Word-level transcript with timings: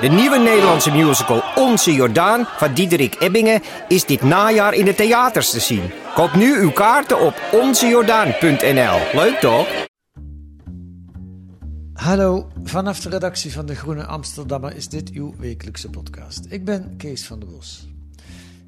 De 0.00 0.08
nieuwe 0.08 0.38
Nederlandse 0.38 0.90
musical 0.90 1.42
Onze 1.54 1.92
Jordaan 1.94 2.44
van 2.46 2.74
Diederik 2.74 3.16
Ebbingen 3.20 3.62
is 3.88 4.04
dit 4.04 4.22
najaar 4.22 4.74
in 4.74 4.84
de 4.84 4.94
theaters 4.94 5.50
te 5.50 5.60
zien. 5.60 5.90
Koop 6.14 6.34
nu 6.34 6.60
uw 6.60 6.70
kaarten 6.70 7.20
op 7.20 7.34
onzejordaan.nl. 7.52 9.20
Leuk 9.20 9.38
toch? 9.40 9.68
Hallo, 11.92 12.48
vanaf 12.64 13.00
de 13.00 13.08
redactie 13.08 13.52
van 13.52 13.66
De 13.66 13.74
Groene 13.74 14.04
Amsterdammer 14.04 14.76
is 14.76 14.88
dit 14.88 15.10
uw 15.10 15.34
wekelijkse 15.38 15.90
podcast. 15.90 16.46
Ik 16.48 16.64
ben 16.64 16.96
Kees 16.96 17.26
van 17.26 17.40
der 17.40 17.48
Bos. 17.48 17.88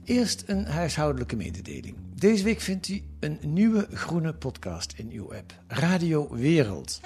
Eerst 0.05 0.43
een 0.47 0.67
huishoudelijke 0.67 1.37
mededeling. 1.37 1.97
Deze 2.15 2.45
week 2.45 2.61
vindt 2.61 2.89
u 2.89 3.03
een 3.21 3.39
nieuwe 3.43 3.87
groene 3.93 4.33
podcast 4.33 4.93
in 4.97 5.11
uw 5.13 5.35
app, 5.35 5.55
Radio 5.67 6.29
Wereld. 6.31 7.01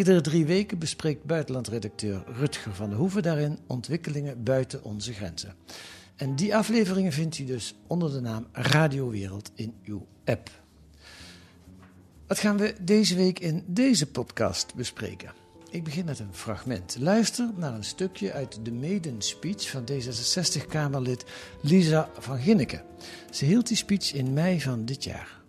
Iedere 0.00 0.20
drie 0.20 0.46
weken 0.46 0.78
bespreekt 0.78 1.24
buitenlandredacteur 1.24 2.22
Rutger 2.26 2.74
van 2.74 2.88
der 2.88 2.98
Hoeven 2.98 3.22
daarin 3.22 3.58
ontwikkelingen 3.66 4.42
buiten 4.42 4.84
onze 4.84 5.12
grenzen. 5.12 5.54
En 6.16 6.36
die 6.36 6.56
afleveringen 6.56 7.12
vindt 7.12 7.38
u 7.38 7.44
dus 7.44 7.74
onder 7.86 8.12
de 8.12 8.20
naam 8.20 8.46
Radio 8.52 9.10
Wereld 9.10 9.50
in 9.54 9.74
uw 9.84 10.06
app. 10.24 10.50
Wat 12.26 12.38
gaan 12.38 12.56
we 12.56 12.74
deze 12.80 13.14
week 13.14 13.38
in 13.38 13.64
deze 13.66 14.10
podcast 14.10 14.74
bespreken? 14.74 15.32
Ik 15.70 15.84
begin 15.84 16.04
met 16.04 16.18
een 16.18 16.34
fragment. 16.34 16.96
Luister 16.98 17.50
naar 17.56 17.74
een 17.74 17.84
stukje 17.84 18.32
uit 18.32 18.64
de 18.64 18.72
maiden 18.72 19.22
speech 19.22 19.70
van 19.70 19.88
D66-Kamerlid 19.90 21.24
Lisa 21.60 22.08
van 22.18 22.38
Ginneken. 22.38 22.82
Ze 23.30 23.44
hield 23.44 23.68
die 23.68 23.76
speech 23.76 24.12
in 24.12 24.32
mei 24.32 24.60
van 24.60 24.84
dit 24.84 25.04
jaar. 25.04 25.40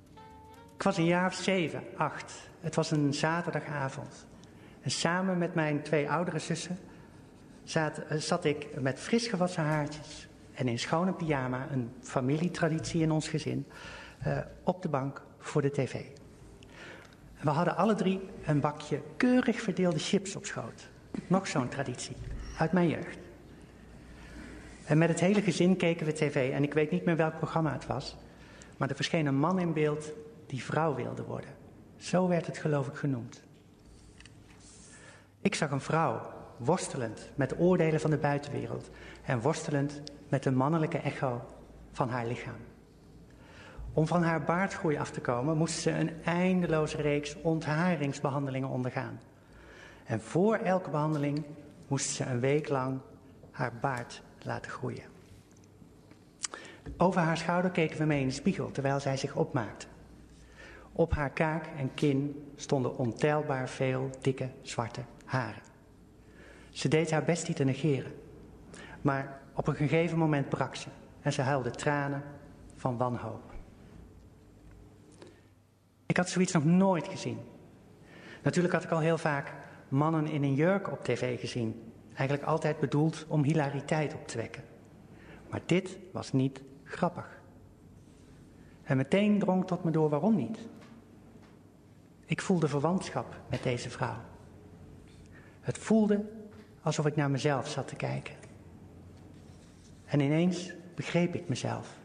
Ik 0.76 0.84
was 0.84 0.98
een 0.98 1.06
jaar 1.06 1.28
of 1.28 1.36
zeven, 1.36 1.84
acht. 1.98 2.34
Het 2.60 2.76
was 2.76 2.92
een 2.92 3.14
zaterdagavond. 3.14 4.30
En 4.82 4.92
samen 4.92 5.38
met 5.38 5.56
mijn 5.56 5.82
twee 5.82 6.10
oudere 6.10 6.40
zussen 6.40 6.78
zat, 7.64 7.98
eh, 7.98 8.18
zat 8.18 8.46
ik 8.46 8.82
met 8.82 9.00
fris 9.00 9.28
gewassen 9.28 9.64
haartjes 9.64 10.28
en 10.54 10.68
in 10.68 10.80
schone 10.80 11.14
pyjama, 11.14 11.68
een 11.72 11.92
familietraditie 12.02 13.02
in 13.02 13.12
ons 13.12 13.28
gezin, 13.28 13.66
eh, 14.20 14.38
op 14.64 14.82
de 14.82 14.90
bank 14.90 15.26
voor 15.40 15.62
de 15.62 15.72
tv. 15.72 16.06
We 17.42 17.50
hadden 17.50 17.76
alle 17.76 17.96
drie 17.96 18.20
een 18.46 18.60
bakje 18.60 19.02
keurig 19.18 19.62
verdeelde 19.62 20.00
chips 20.00 20.36
op 20.36 20.46
schoot. 20.46 20.90
Nog 21.28 21.48
zo'n 21.48 21.70
traditie 21.70 22.16
uit 22.58 22.72
mijn 22.72 22.90
jeugd. 22.90 23.18
En 24.86 24.98
met 24.98 25.10
het 25.10 25.20
hele 25.20 25.42
gezin 25.42 25.78
keken 25.78 26.06
we 26.06 26.12
tv 26.12 26.52
en 26.52 26.64
ik 26.64 26.74
weet 26.74 26.92
niet 26.92 27.06
meer 27.06 27.16
welk 27.16 27.38
programma 27.38 27.72
het 27.72 27.88
was. 27.88 28.18
Maar 28.78 28.90
er 28.90 28.96
verscheen 28.96 29.26
een 29.26 29.40
man 29.40 29.60
in 29.60 29.74
beeld 29.74 30.12
die 30.46 30.64
vrouw 30.64 30.96
wilde 30.96 31.24
worden. 31.24 31.50
Zo 31.98 32.28
werd 32.28 32.46
het 32.46 32.58
geloof 32.58 32.88
ik 32.88 32.96
genoemd. 32.96 33.44
Ik 35.42 35.56
zag 35.56 35.72
een 35.72 35.82
vrouw 35.82 36.22
worstelend 36.58 37.30
met 37.36 37.50
de 37.50 37.58
oordelen 37.58 38.00
van 38.00 38.10
de 38.10 38.18
buitenwereld 38.18 38.90
en 39.26 39.42
worstelend 39.42 40.02
met 40.30 40.44
de 40.44 40.52
mannelijke 40.52 40.98
echo 40.98 41.42
van 41.92 42.10
haar 42.10 42.26
lichaam. 42.26 42.56
Om 43.94 44.08
van 44.08 44.24
haar 44.24 44.44
baardgroei 44.44 44.98
af 44.98 45.12
te 45.12 45.22
komen 45.22 45.58
moest 45.58 45.80
ze 45.80 45.92
een 45.92 46.24
eindeloze 46.24 46.98
reeks 47.02 47.42
ontharingsbehandelingen 47.42 48.70
ondergaan. 48.70 49.20
En 50.06 50.22
voor 50.22 50.56
elke 50.56 50.90
behandeling 50.90 51.46
moest 51.88 52.10
ze 52.10 52.26
een 52.26 52.40
week 52.40 52.70
lang 52.70 53.00
haar 53.52 53.74
baard 53.82 54.22
laten 54.42 54.72
groeien. 54.72 55.06
Over 56.98 57.22
haar 57.22 57.38
schouder 57.38 57.72
keken 57.72 57.98
we 57.98 58.06
mee 58.06 58.22
in 58.22 58.28
de 58.28 58.34
spiegel 58.34 58.72
terwijl 58.72 59.00
zij 59.00 59.18
zich 59.18 59.36
opmaakte. 59.36 59.86
Op 60.92 61.14
haar 61.14 61.32
kaak 61.32 61.66
en 61.78 61.94
kin 61.94 62.52
stonden 62.56 62.98
ontelbaar 62.98 63.70
veel 63.70 64.10
dikke 64.22 64.50
zwarte 64.62 65.02
haren. 65.32 65.62
Ze 66.70 66.88
deed 66.88 67.12
haar 67.12 67.24
best 67.24 67.46
die 67.46 67.56
te 67.56 67.64
negeren, 67.64 68.12
maar 69.02 69.40
op 69.54 69.68
een 69.68 69.76
gegeven 69.76 70.18
moment 70.18 70.50
brak 70.50 70.76
ze 70.76 70.88
en 71.22 71.34
ze 71.34 71.42
huilde 71.42 71.72
tranen 71.72 72.24
van 72.76 72.98
wanhoop. 72.98 73.54
Ik 76.06 76.18
had 76.18 76.30
zoiets 76.30 76.52
nog 76.52 76.66
nooit 76.66 77.08
gezien. 77.08 77.38
Natuurlijk 78.44 78.74
had 78.74 78.84
ik 78.84 78.92
al 78.92 79.00
heel 79.00 79.18
vaak 79.18 79.54
mannen 79.88 80.28
in 80.28 80.44
een 80.44 80.54
jurk 80.54 80.92
op 80.92 81.04
tv 81.04 81.40
gezien. 81.40 81.94
Eigenlijk 82.14 82.44
altijd 82.44 82.80
bedoeld 82.80 83.26
om 83.28 83.44
hilariteit 83.44 84.14
op 84.14 84.28
te 84.28 84.38
wekken. 84.38 84.64
Maar 85.50 85.62
dit 85.66 85.98
was 86.12 86.32
niet 86.32 86.62
grappig. 86.84 87.42
En 88.84 88.98
meteen 88.98 89.40
drong 89.40 89.68
tot 89.68 89.84
me 89.84 89.92
door 89.92 90.10
waarom 90.10 90.36
niet. 90.36 90.60
Ik 92.26 92.42
voelde 92.42 92.68
verwantschap 92.68 93.36
met 93.50 93.64
deze 93.64 93.90
vrouw. 93.90 94.31
Het 95.62 95.78
voelde 95.78 96.26
alsof 96.82 97.06
ik 97.06 97.16
naar 97.16 97.32
mezelf 97.32 97.68
zat 97.68 97.88
te 97.88 97.96
kijken. 97.96 98.36
En 100.06 100.20
ineens 100.20 100.74
begreep 100.96 101.36
ik 101.36 101.50
mezelf. 101.50 102.00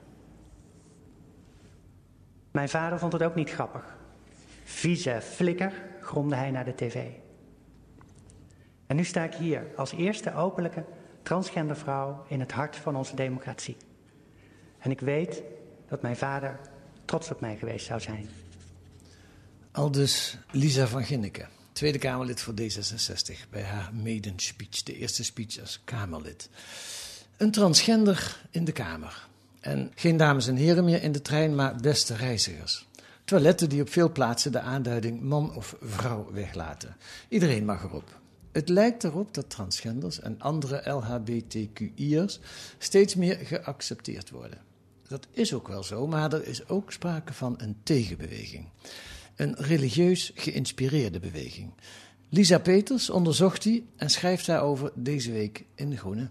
Mijn 2.51 2.69
vader 2.69 2.99
vond 2.99 3.13
het 3.13 3.23
ook 3.23 3.35
niet 3.35 3.51
grappig. 3.51 3.97
Vieze 4.65 5.21
flikker, 5.21 5.73
gromde 6.01 6.35
hij 6.35 6.51
naar 6.51 6.65
de 6.65 6.75
tv. 6.75 7.07
En 8.87 8.97
nu 8.97 9.05
sta 9.05 9.25
ik 9.25 9.35
hier 9.35 9.67
als 9.77 9.93
eerste 9.93 10.35
openlijke 10.35 10.85
transgender 11.23 11.77
vrouw 11.77 12.25
in 12.29 12.41
het 12.41 12.53
hart 12.53 12.77
van 12.77 12.97
onze 12.97 13.15
democratie. 13.15 13.77
En 14.79 14.91
ik 14.91 15.01
weet 15.01 15.43
dat 15.89 16.03
mijn 16.03 16.17
vader 16.17 16.61
trots 17.05 17.31
op 17.31 17.41
mij 17.41 17.57
geweest 17.57 17.87
zou 17.87 18.01
zijn. 18.01 18.29
Aldus 19.73 20.39
Lisa 20.51 20.87
van 20.87 21.05
Ginneken, 21.05 21.49
Tweede 21.77 21.99
Kamerlid 21.99 22.41
voor 22.41 22.55
D66, 22.61 23.49
bij 23.51 23.63
haar 23.63 23.95
maiden 23.95 24.33
speech, 24.37 24.83
de 24.83 24.97
eerste 24.97 25.25
speech 25.25 25.61
als 25.61 25.81
Kamerlid. 25.85 26.49
Een 27.37 27.51
transgender 27.51 28.41
in 28.51 28.65
de 28.65 28.73
Kamer. 28.73 29.27
En 29.61 29.93
geen 29.95 30.17
dames 30.17 30.47
en 30.47 30.57
heren 30.57 30.85
meer 30.85 31.03
in 31.03 31.13
de 31.13 31.23
trein, 31.23 31.55
maar 31.55 31.77
beste 31.77 32.15
reizigers. 32.15 32.87
Toiletten 33.25 33.69
die 33.69 33.81
op 33.81 33.89
veel 33.89 34.13
plaatsen 34.13 34.53
de 34.53 34.61
aanduiding 34.61 35.21
man 35.21 35.55
of 35.55 35.77
vrouw 35.81 36.33
weglaten. 36.33 36.97
Iedereen 37.29 37.65
mag 37.65 37.83
erop. 37.83 38.21
Het 38.53 38.69
lijkt 38.69 39.05
erop 39.05 39.35
dat 39.35 39.51
transgenders 39.51 40.21
en 40.21 40.41
andere 40.41 40.91
LHBTQI'ers 40.91 42.39
steeds 42.79 43.15
meer 43.15 43.37
geaccepteerd 43.37 44.31
worden. 44.31 44.59
Dat 45.09 45.27
is 45.31 45.55
ook 45.55 45.69
wel 45.69 45.83
zo, 45.83 46.07
maar 46.07 46.33
er 46.33 46.47
is 46.47 46.69
ook 46.69 46.93
sprake 46.93 47.33
van 47.33 47.55
een 47.59 47.77
tegenbeweging. 47.83 48.69
Een 49.37 49.55
religieus 49.59 50.33
geïnspireerde 50.35 51.19
beweging. 51.19 51.73
Lisa 52.29 52.59
Peters 52.59 53.11
onderzocht 53.11 53.63
die 53.63 53.87
en 53.97 54.11
schrijft 54.11 54.47
daarover 54.47 54.91
deze 54.95 55.33
week 55.33 55.65
in 55.75 55.91
De 55.91 55.97
Groene. 55.97 56.29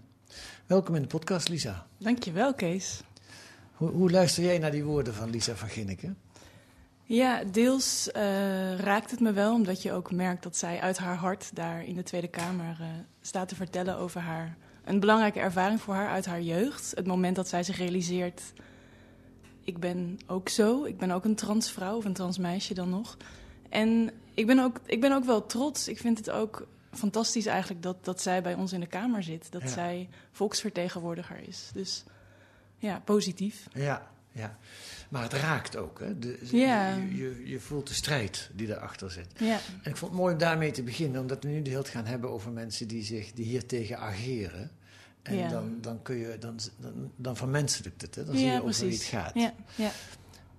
Welkom 0.66 0.94
in 0.94 1.02
de 1.02 1.08
podcast, 1.08 1.48
Lisa. 1.48 1.86
Dankjewel, 1.98 2.54
Kees. 2.54 3.00
Hoe, 3.72 3.90
hoe 3.90 4.10
luister 4.10 4.42
jij 4.44 4.58
naar 4.58 4.70
die 4.70 4.84
woorden 4.84 5.14
van 5.14 5.30
Lisa 5.30 5.54
van 5.54 5.68
Ginneke? 5.68 6.14
Ja, 7.04 7.44
deels 7.44 8.08
uh, 8.16 8.78
raakt 8.78 9.10
het 9.10 9.20
me 9.20 9.32
wel, 9.32 9.54
omdat 9.54 9.82
je 9.82 9.92
ook 9.92 10.12
merkt 10.12 10.42
dat 10.42 10.56
zij 10.56 10.80
uit 10.80 10.98
haar 10.98 11.16
hart 11.16 11.50
daar 11.54 11.84
in 11.84 11.94
de 11.94 12.02
Tweede 12.02 12.28
Kamer 12.28 12.76
uh, 12.80 12.86
staat 13.20 13.48
te 13.48 13.54
vertellen 13.54 13.96
over 13.96 14.20
haar. 14.20 14.56
Een 14.84 15.00
belangrijke 15.00 15.40
ervaring 15.40 15.80
voor 15.80 15.94
haar 15.94 16.08
uit 16.08 16.26
haar 16.26 16.42
jeugd. 16.42 16.92
Het 16.94 17.06
moment 17.06 17.36
dat 17.36 17.48
zij 17.48 17.62
zich 17.62 17.76
realiseert: 17.76 18.42
ik 19.66 19.78
ben 19.78 20.18
ook 20.26 20.48
zo, 20.48 20.84
ik 20.84 20.98
ben 20.98 21.10
ook 21.10 21.24
een 21.24 21.34
transvrouw 21.34 21.96
of 21.96 22.04
een 22.04 22.12
transmeisje 22.12 22.74
dan 22.74 22.88
nog. 22.90 23.16
En 23.68 24.10
ik 24.34 24.46
ben 24.46 24.58
ook, 24.58 24.80
ik 24.86 25.00
ben 25.00 25.12
ook 25.12 25.24
wel 25.24 25.46
trots. 25.46 25.88
Ik 25.88 25.98
vind 25.98 26.18
het 26.18 26.30
ook 26.30 26.66
fantastisch 26.92 27.46
eigenlijk 27.46 27.82
dat, 27.82 28.04
dat 28.04 28.20
zij 28.22 28.42
bij 28.42 28.54
ons 28.54 28.72
in 28.72 28.80
de 28.80 28.86
Kamer 28.86 29.22
zit. 29.22 29.46
Dat 29.52 29.62
Ja. 29.62 29.68
zij 29.68 30.08
volksvertegenwoordiger 30.32 31.38
is. 31.48 31.70
Dus 31.74 32.04
ja, 32.78 33.00
positief. 33.04 33.66
Ja, 33.72 34.10
ja. 34.32 34.56
Maar 35.08 35.22
het 35.22 35.32
raakt 35.32 35.76
ook. 35.76 36.00
Hè? 36.00 36.18
De, 36.18 36.38
Ja. 36.42 36.94
je, 36.94 37.16
je, 37.16 37.42
je 37.48 37.60
voelt 37.60 37.88
de 37.88 37.94
strijd 37.94 38.50
die 38.54 38.68
erachter 38.68 39.10
zit. 39.10 39.26
Ja. 39.36 39.58
En 39.82 39.90
ik 39.90 39.96
vond 39.96 40.10
het 40.12 40.20
mooi 40.20 40.32
om 40.32 40.38
daarmee 40.38 40.70
te 40.70 40.82
beginnen, 40.82 41.20
omdat 41.20 41.42
we 41.44 41.48
nu 41.50 41.62
de 41.62 41.70
hele 41.70 41.82
tijd 41.82 41.94
gaan 41.94 42.06
hebben 42.06 42.30
over 42.30 42.50
mensen 42.52 42.88
die 42.88 43.04
zich 43.04 43.32
die 43.32 43.44
hier 43.44 43.66
tegen 43.66 43.98
ageren. 43.98 44.70
En 45.26 45.36
Ja. 45.36 45.48
dan, 45.48 45.78
dan 45.80 46.02
kun 46.02 46.16
je, 46.16 46.36
dan, 46.40 46.58
dan, 46.76 47.10
dan 47.16 47.36
vermenselijkt 47.36 48.02
het, 48.02 48.14
hè? 48.14 48.24
dan 48.24 48.36
zie 48.36 48.46
je 48.46 48.62
over 48.62 48.84
wie 48.84 48.92
het 48.92 49.02
gaat. 49.02 49.30
Ja, 49.34 49.52
ja. 49.74 49.90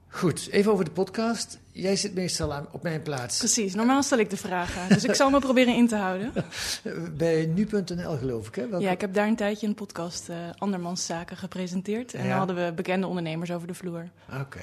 Goed, 0.09 0.47
even 0.51 0.71
over 0.71 0.85
de 0.85 0.91
podcast. 0.91 1.59
Jij 1.71 1.95
zit 1.95 2.13
meestal 2.13 2.53
aan, 2.53 2.67
op 2.71 2.83
mijn 2.83 3.01
plaats 3.01 3.37
Precies, 3.37 3.75
normaal 3.75 4.03
stel 4.03 4.17
ik 4.17 4.29
de 4.29 4.37
vragen. 4.37 4.89
Dus 4.89 5.03
ik 5.03 5.13
zal 5.15 5.29
me 5.29 5.39
proberen 5.39 5.75
in 5.75 5.87
te 5.87 5.95
houden. 5.95 6.31
Bij 7.17 7.45
nu.nl, 7.45 8.17
geloof 8.17 8.47
ik. 8.47 8.55
Hè? 8.55 8.67
Welke- 8.67 8.85
Ja, 8.85 8.91
ik 8.91 9.01
heb 9.01 9.13
daar 9.13 9.27
een 9.27 9.35
tijdje 9.35 9.67
een 9.67 9.73
podcast 9.75 10.29
eh 10.29 10.35
Andermans 10.57 11.05
Zaken 11.05 11.37
gepresenteerd. 11.37 12.13
En 12.13 12.23
Ja. 12.23 12.29
dan 12.29 12.37
hadden 12.37 12.65
we 12.65 12.73
bekende 12.73 13.07
ondernemers 13.07 13.51
over 13.51 13.67
de 13.67 13.73
vloer. 13.73 14.09
Oké. 14.41 14.61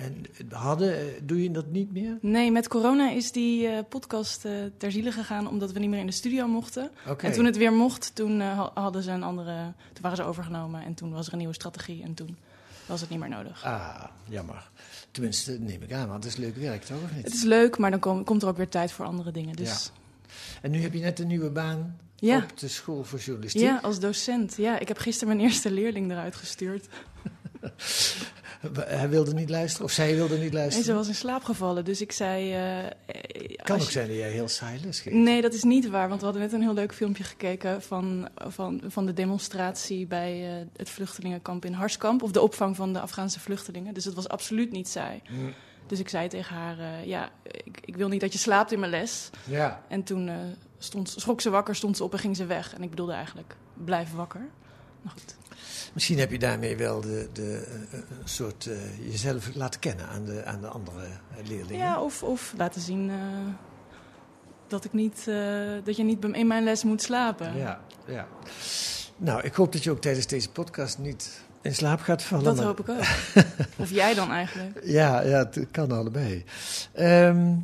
En 0.00 0.24
hadden, 0.50 0.98
eh, 0.98 1.04
doe 1.22 1.42
je 1.42 1.50
dat 1.50 1.66
niet 1.70 1.92
meer? 1.92 2.18
Nee, 2.20 2.50
met 2.52 2.68
corona 2.68 3.10
is 3.10 3.32
die 3.32 3.66
eh, 3.66 3.78
podcast 3.88 4.44
eh, 4.44 4.52
ter 4.76 4.92
ziele 4.92 5.12
gegaan 5.12 5.48
omdat 5.48 5.72
we 5.72 5.78
niet 5.78 5.90
meer 5.90 5.98
in 6.00 6.06
de 6.06 6.12
studio 6.12 6.46
mochten. 6.46 6.90
En 7.18 7.32
toen 7.32 7.44
het 7.44 7.56
weer 7.56 7.72
mocht, 7.72 8.14
toen, 8.14 8.40
ha- 8.40 8.70
hadden 8.74 9.02
ze 9.02 9.10
een 9.10 9.22
andere, 9.22 9.72
toen 9.92 10.02
waren 10.02 10.16
ze 10.16 10.22
overgenomen 10.22 10.84
en 10.84 10.94
toen 10.94 11.12
was 11.12 11.26
er 11.26 11.32
een 11.32 11.38
nieuwe 11.38 11.54
strategie 11.54 12.02
en 12.02 12.14
toen 12.14 12.36
was 12.86 13.00
het 13.00 13.10
niet 13.10 13.18
meer 13.18 13.28
nodig. 13.28 13.64
Ah, 13.64 14.04
jammer. 14.28 14.70
Tenminste, 15.10 15.56
neem 15.60 15.82
ik 15.82 15.92
aan, 15.92 16.08
want 16.08 16.24
het 16.24 16.32
is 16.32 16.38
leuk 16.38 16.56
werk, 16.56 16.82
toch? 16.84 17.02
Of 17.04 17.14
niet? 17.14 17.24
Het 17.24 17.34
is 17.34 17.42
leuk, 17.42 17.78
maar 17.78 17.90
dan 17.90 18.00
kom- 18.00 18.24
komt 18.24 18.42
er 18.42 18.48
ook 18.48 18.56
weer 18.56 18.68
tijd 18.68 18.92
voor 18.92 19.04
andere 19.06 19.30
dingen. 19.30 19.56
Dus 19.56 19.92
En 20.62 20.70
nu 20.70 20.80
heb 20.82 20.92
je 20.92 21.00
net 21.00 21.18
een 21.18 21.26
nieuwe 21.26 21.50
baan 21.50 21.96
ja, 22.16 22.36
op 22.50 22.58
de 22.58 22.68
school 22.68 23.04
voor 23.04 23.18
journalistiek. 23.18 23.62
ja, 23.62 23.78
als 23.82 24.00
docent. 24.00 24.56
Ja, 24.56 24.78
ik 24.78 24.88
heb 24.88 24.98
gisteren 24.98 25.36
mijn 25.36 25.48
eerste 25.48 25.70
leerling 25.70 26.10
eruit 26.10 26.36
gestuurd. 26.36 26.88
Hij 28.74 29.08
wilde 29.08 29.34
niet 29.34 29.50
luisteren, 29.50 29.86
of 29.86 29.92
zij 29.92 30.14
wilde 30.14 30.36
niet 30.38 30.48
En 30.48 30.54
luisteren. 30.54 30.84
ze 30.84 30.92
was 30.94 31.08
in 31.08 31.14
slaap 31.14 31.42
gevallen, 31.44 31.84
dus 31.84 32.00
ik 32.00 32.12
zei... 32.12 32.52
eh, 32.54 33.56
kan 33.62 33.76
ook 33.76 33.82
je- 33.82 33.90
zijn 33.90 34.06
dat 34.06 34.16
jij 34.16 34.30
heel 34.30 34.48
saai 34.48 34.80
les 34.84 35.00
geeft. 35.00 35.16
Nee, 35.16 35.40
dat 35.42 35.54
is 35.54 35.62
niet 35.62 35.88
waar, 35.88 36.08
want 36.08 36.18
we 36.20 36.24
hadden 36.26 36.42
net 36.44 36.52
een 36.52 36.62
heel 36.62 36.74
leuk 36.74 36.94
filmpje 36.94 37.24
gekeken 37.24 37.82
van, 37.82 38.28
van, 38.36 38.80
van 38.86 39.06
de 39.06 39.12
demonstratie 39.12 40.06
bij 40.06 40.48
eh, 40.60 40.66
het 40.76 40.90
vluchtelingenkamp 40.90 41.64
in 41.64 41.72
Harskamp, 41.72 42.22
of 42.22 42.30
de 42.32 42.40
opvang 42.40 42.76
van 42.76 42.92
de 42.92 43.00
Afghaanse 43.00 43.40
vluchtelingen. 43.40 43.94
Dus 43.94 44.04
het 44.04 44.14
was 44.14 44.28
absoluut 44.28 44.72
niet 44.72 44.88
saai. 44.88 45.20
Mm, 45.30 45.52
Dus 45.86 45.98
ik 45.98 46.08
zei 46.08 46.28
tegen 46.28 46.54
haar, 46.56 46.78
eh, 46.78 47.06
ja, 47.06 47.30
ik, 47.64 47.80
ik 47.84 47.96
wil 47.96 48.08
niet 48.08 48.20
dat 48.20 48.32
je 48.32 48.38
slaapt 48.38 48.72
in 48.72 48.78
mijn 48.78 48.90
les. 48.90 49.30
Ja, 49.44 49.82
En 49.88 50.02
toen 50.02 50.30
stond, 50.78 51.14
schrok 51.16 51.40
ze 51.40 51.50
wakker, 51.50 51.76
stond 51.76 51.96
ze 51.96 52.04
op 52.04 52.12
en 52.12 52.18
ging 52.18 52.36
ze 52.36 52.46
weg. 52.46 52.74
En 52.74 52.82
ik 52.82 52.90
bedoelde 52.90 53.12
eigenlijk, 53.12 53.56
blijf 53.84 54.12
wakker. 54.12 54.48
Maar 55.02 55.12
goed. 55.12 55.36
Misschien 55.92 56.18
heb 56.18 56.30
je 56.30 56.38
daarmee 56.38 56.76
wel 56.76 57.00
de, 57.00 57.28
de, 57.32 57.66
eh, 57.90 57.98
een 57.98 58.28
soort 58.28 58.66
eh, 58.66 59.10
jezelf 59.10 59.54
laten 59.54 59.80
kennen 59.80 60.06
aan 60.06 60.24
de, 60.24 60.44
aan 60.44 60.60
de 60.60 60.68
andere 60.68 61.04
eh, 61.04 61.46
leerlingen. 61.48 61.86
Ja, 61.86 62.02
of, 62.02 62.22
of 62.22 62.54
laten 62.56 62.80
zien 62.80 63.10
eh, 63.10 63.16
dat, 64.66 64.84
ik 64.84 64.92
niet, 64.92 65.24
eh, 65.28 65.36
dat 65.84 65.96
je 65.96 66.02
niet 66.02 66.24
in 66.24 66.46
mijn 66.46 66.64
les 66.64 66.84
moet 66.84 67.02
slapen. 67.02 67.56
ja, 67.56 67.80
ja. 68.06 68.26
Nou, 69.16 69.42
ik 69.42 69.54
hoop 69.54 69.72
dat 69.72 69.84
je 69.84 69.90
ook 69.90 70.00
tijdens 70.00 70.26
deze 70.26 70.50
podcast 70.50 70.98
niet 70.98 71.40
in 71.62 71.74
slaap 71.74 72.00
gaat 72.00 72.22
vallen. 72.22 72.44
Dat 72.44 72.62
hoop 72.62 72.80
ik 72.80 72.88
ook. 72.88 72.98
of 73.82 73.90
jij 73.90 74.14
dan 74.14 74.30
eigenlijk. 74.30 74.80
Ja, 74.84 75.20
ja, 75.20 75.38
het 75.38 75.66
kan 75.70 75.92
allebei. 75.92 76.44
Ehm, 76.92 77.56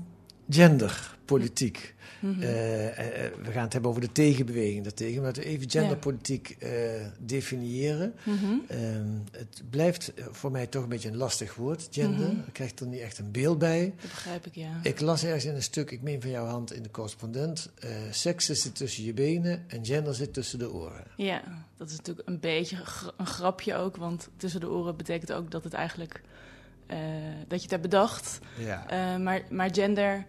gender, 0.50 1.16
politiek. 1.24 1.94
Mhm. 2.20 2.42
Eh, 2.42 3.24
eh, 3.24 3.32
we 3.42 3.50
gaan 3.52 3.62
het 3.62 3.72
hebben 3.72 3.90
over 3.90 4.02
de 4.02 4.12
tegenbeweging 4.12 4.82
daartegen. 4.82 5.14
Maar 5.16 5.24
laten 5.24 5.42
we 5.42 5.48
even 5.48 5.70
genderpolitiek 5.70 6.56
eh, 6.58 6.70
definiëren. 7.18 8.14
Mhm. 8.22 8.44
Ehm, 8.68 9.06
het 9.30 9.62
blijft 9.70 10.12
voor 10.30 10.50
mij 10.50 10.66
toch 10.66 10.82
een 10.82 10.88
beetje 10.88 11.08
een 11.08 11.16
lastig 11.16 11.54
woord, 11.54 11.88
gender. 11.90 12.28
Mhm. 12.28 12.38
Ik 12.46 12.52
krijg 12.52 12.78
er 12.78 12.86
niet 12.86 13.00
echt 13.00 13.18
een 13.18 13.30
beeld 13.30 13.58
bij. 13.58 13.94
Dat 14.00 14.10
begrijp 14.10 14.46
ik, 14.46 14.54
ja. 14.54 14.80
Ik 14.82 15.00
las 15.00 15.24
ergens 15.24 15.44
in 15.44 15.54
een 15.54 15.62
stuk, 15.62 15.90
ik 15.90 16.02
meen 16.02 16.20
van 16.20 16.30
jouw 16.30 16.46
hand 16.46 16.72
in 16.72 16.82
de 16.82 16.90
correspondent... 16.90 17.70
seks 18.10 18.46
zit 18.46 18.74
tussen 18.74 19.04
je 19.04 19.14
benen 19.14 19.64
en 19.66 19.84
gender 19.84 20.14
zit 20.14 20.32
tussen 20.32 20.58
de 20.58 20.72
oren. 20.72 21.04
Ja, 21.16 21.42
dat 21.76 21.90
is 21.90 21.96
natuurlijk 21.96 22.28
een 22.28 22.40
beetje 22.40 22.76
een 23.16 23.26
grapje 23.26 23.74
ook. 23.74 23.96
Want 23.96 24.28
tussen 24.36 24.60
de 24.60 24.68
oren 24.68 24.96
betekent 24.96 25.32
ook 25.32 25.50
dat 25.50 25.64
het 25.64 25.72
eigenlijk... 25.72 26.20
dat 27.48 27.56
je 27.56 27.62
het 27.62 27.70
hebt 27.70 27.82
bedacht. 27.82 28.38
Ja. 28.58 29.18
Maar, 29.18 29.42
maar 29.50 29.74
gender... 29.74 30.26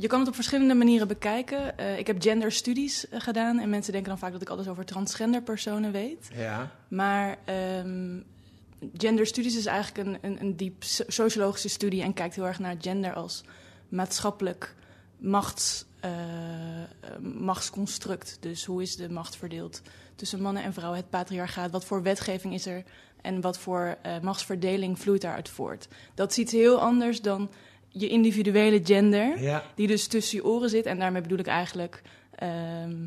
Je 0.00 0.06
kan 0.06 0.18
het 0.18 0.28
op 0.28 0.34
verschillende 0.34 0.74
manieren 0.74 1.08
bekijken. 1.08 1.78
Eh, 1.78 1.98
ik 1.98 2.06
heb 2.06 2.22
genderstudies 2.22 3.08
eh, 3.08 3.20
gedaan. 3.20 3.58
En 3.58 3.68
mensen 3.68 3.92
denken 3.92 4.10
dan 4.10 4.18
vaak 4.18 4.32
dat 4.32 4.42
ik 4.42 4.48
alles 4.48 4.68
over 4.68 4.84
transgender 4.84 5.42
personen 5.42 5.92
weet. 5.92 6.28
ja. 6.34 6.70
Maar 6.88 7.38
ehm 7.44 8.20
genderstudies 8.96 9.56
is 9.56 9.66
eigenlijk 9.66 10.08
een, 10.08 10.18
een, 10.20 10.40
een 10.40 10.56
diep 10.56 10.84
so- 10.84 11.04
sociologische 11.06 11.68
studie 11.68 12.02
en 12.02 12.14
kijkt 12.14 12.34
heel 12.34 12.46
erg 12.46 12.58
naar 12.58 12.76
gender 12.80 13.12
als 13.12 13.44
maatschappelijk 13.88 14.74
machts, 15.16 15.84
eh, 16.00 16.10
machtsconstruct. 17.20 18.36
Dus 18.40 18.64
hoe 18.64 18.82
is 18.82 18.96
de 18.96 19.08
macht 19.08 19.36
verdeeld 19.36 19.82
tussen 20.16 20.42
mannen 20.42 20.62
en 20.62 20.72
vrouwen, 20.72 20.98
het 20.98 21.10
patriarchaat, 21.10 21.70
wat 21.70 21.84
voor 21.84 22.02
wetgeving 22.02 22.54
is 22.54 22.66
er 22.66 22.84
en 23.22 23.40
wat 23.40 23.58
voor 23.58 23.98
machtsverdeling 24.22 24.98
vloeit 24.98 25.20
daaruit 25.20 25.48
voort. 25.48 25.88
Dat 26.14 26.30
is 26.30 26.38
iets 26.38 26.52
heel 26.52 26.80
anders 26.80 27.20
dan 27.20 27.50
je 28.00 28.08
individuele 28.08 28.80
gender 28.84 29.42
Ja. 29.42 29.64
die 29.74 29.86
dus 29.86 30.06
tussen 30.06 30.36
je 30.38 30.44
oren 30.44 30.70
zit. 30.70 30.86
En 30.86 30.98
daarmee 30.98 31.22
bedoel 31.22 31.38
ik 31.38 31.46
eigenlijk, 31.46 32.02
ehm, 32.34 33.06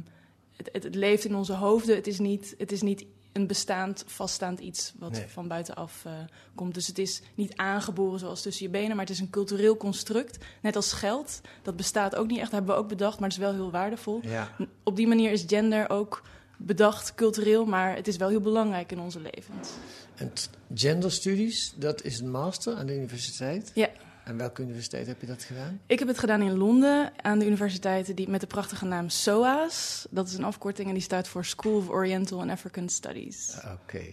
het, 0.58 0.70
het, 0.72 0.84
het 0.84 0.96
leeft 0.96 1.26
in 1.26 1.36
onze 1.36 1.54
hoofden. 1.54 1.96
Het 1.96 2.08
is 2.08 2.20
niet, 2.20 2.56
het 2.58 2.72
is 2.72 2.82
niet 2.82 3.06
een 3.32 3.48
bestaand, 3.48 4.04
vaststaand 4.08 4.60
iets 4.60 4.94
wat 5.00 5.12
Nee. 5.12 5.26
van 5.28 5.48
buitenaf 5.48 6.02
eh, 6.06 6.12
komt. 6.56 6.74
Dus 6.74 6.88
het 6.88 6.98
is 6.98 7.22
niet 7.36 7.56
aangeboren 7.56 8.20
zoals 8.20 8.42
tussen 8.42 8.66
je 8.66 8.72
benen, 8.72 8.90
maar 8.96 9.06
het 9.06 9.14
is 9.14 9.20
een 9.20 9.30
cultureel 9.30 9.78
construct. 9.78 10.38
Net 10.62 10.76
als 10.76 10.94
geld, 10.94 11.42
dat 11.62 11.76
bestaat 11.76 12.16
ook 12.16 12.28
niet 12.28 12.38
echt, 12.40 12.46
dat 12.52 12.60
hebben 12.60 12.76
we 12.76 12.82
ook 12.82 12.88
bedacht, 12.90 13.20
maar 13.20 13.30
het 13.30 13.38
is 13.38 13.44
wel 13.44 13.54
heel 13.54 13.72
waardevol. 13.72 14.20
ja. 14.24 14.56
Op 14.84 14.96
die 14.96 15.08
manier 15.08 15.32
is 15.32 15.44
gender 15.48 15.90
ook 15.90 16.22
bedacht, 16.58 17.16
cultureel, 17.16 17.66
maar 17.66 17.96
het 17.96 18.08
is 18.08 18.18
wel 18.18 18.30
heel 18.30 18.40
belangrijk 18.42 18.92
in 18.92 19.00
onze 19.00 19.20
levens. 19.20 19.70
En 20.16 20.32
genderstudies, 20.74 21.74
dat 21.78 22.04
is 22.04 22.20
een 22.20 22.32
master 22.32 22.76
aan 22.76 22.86
de 22.86 22.96
universiteit. 22.96 23.72
Ja. 23.76 23.90
En 24.24 24.38
welke 24.38 24.62
universiteit 24.62 25.08
heb 25.08 25.22
je 25.22 25.28
dat 25.28 25.44
gedaan? 25.44 25.82
Ik 25.86 26.00
heb 26.00 26.08
het 26.08 26.20
gedaan 26.20 26.42
in 26.42 26.58
Londen 26.58 27.12
aan 27.22 27.40
de 27.40 27.46
universiteit 27.46 28.18
die, 28.18 28.30
met 28.30 28.42
de 28.42 28.48
prachtige 28.48 28.86
naam 28.86 29.10
SOAS. 29.10 30.06
Dat 30.10 30.28
is 30.28 30.34
een 30.34 30.44
afkorting 30.44 30.88
en 30.88 30.94
die 30.94 31.04
staat 31.04 31.28
voor 31.28 31.46
School 31.46 31.78
of 31.78 31.90
Oriental 31.90 32.42
and 32.42 32.52
African 32.52 32.90
Studies. 32.90 33.58
Oké. 33.84 34.04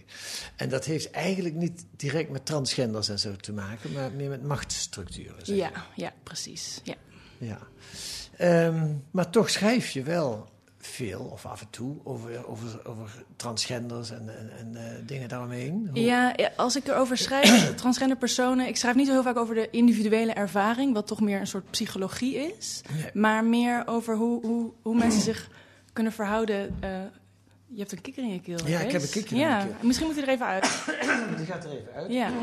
En 0.55 0.69
dat 0.69 0.85
heeft 0.85 1.11
eigenlijk 1.11 1.55
niet 1.55 1.85
direct 1.95 2.29
met 2.29 2.45
transgenders 2.45 3.09
en 3.09 3.19
zo 3.19 3.35
te 3.35 3.53
maken, 3.53 3.91
maar 3.91 4.11
meer 4.11 4.29
met 4.29 4.43
machtsstructuren. 4.43 5.45
zeg 5.45 5.55
Ja, 5.55 5.71
ja, 5.95 6.13
precies. 6.23 6.81
Ja. 6.83 6.95
Ja. 7.37 7.59
Ehm, 8.37 8.93
maar 9.11 9.29
toch 9.29 9.49
schrijf 9.49 9.89
je 9.89 10.03
wel 10.03 10.49
veel, 10.81 11.19
of 11.19 11.45
af 11.45 11.61
en 11.61 11.67
toe, 11.69 11.95
over, 12.03 12.47
over, 12.47 12.79
over 12.87 13.23
transgenders 13.35 14.11
en, 14.11 14.37
en, 14.39 14.51
en 14.57 14.75
eh, 14.75 14.91
dingen 15.05 15.29
daaromheen. 15.29 15.89
Hoe- 15.93 15.99
Ja, 16.01 16.35
als 16.55 16.75
ik 16.75 16.87
erover 16.87 17.17
schrijf, 17.17 17.73
transgender 17.75 18.17
personen, 18.17 18.67
ik 18.67 18.75
schrijf 18.77 18.95
niet 18.95 19.05
zo 19.07 19.13
heel 19.13 19.23
vaak 19.23 19.37
over 19.37 19.55
de 19.55 19.69
individuele 19.69 20.33
ervaring, 20.33 20.93
wat 20.93 21.07
toch 21.07 21.21
meer 21.21 21.39
een 21.39 21.47
soort 21.47 21.69
psychologie 21.71 22.35
is, 22.35 22.81
Nee. 22.93 23.09
maar 23.13 23.43
meer 23.45 23.83
over 23.87 24.15
hoe, 24.15 24.45
hoe, 24.45 24.71
hoe 24.81 24.95
mensen 24.95 25.21
zich 25.21 25.49
kunnen 25.93 26.13
verhouden. 26.13 26.75
eh, 26.79 26.89
je 27.67 27.79
hebt 27.79 27.91
een 27.91 28.01
kikker 28.01 28.23
in 28.23 28.33
je 28.33 28.41
keel. 28.41 28.67
Ja, 28.67 28.79
ik 28.79 28.91
heb 28.91 29.01
een 29.01 29.09
kikker 29.09 29.31
in 29.33 29.37
ja, 29.39 29.55
mijn 29.57 29.67
keel. 29.67 29.75
Misschien 29.87 30.07
moet 30.07 30.15
hij 30.15 30.25
er 30.25 30.31
even 30.33 30.45
uit. 30.45 30.85
Die 31.37 31.45
gaat 31.45 31.63
er 31.63 31.71
even 31.71 31.93
uit. 31.93 32.11
Ja. 32.11 32.29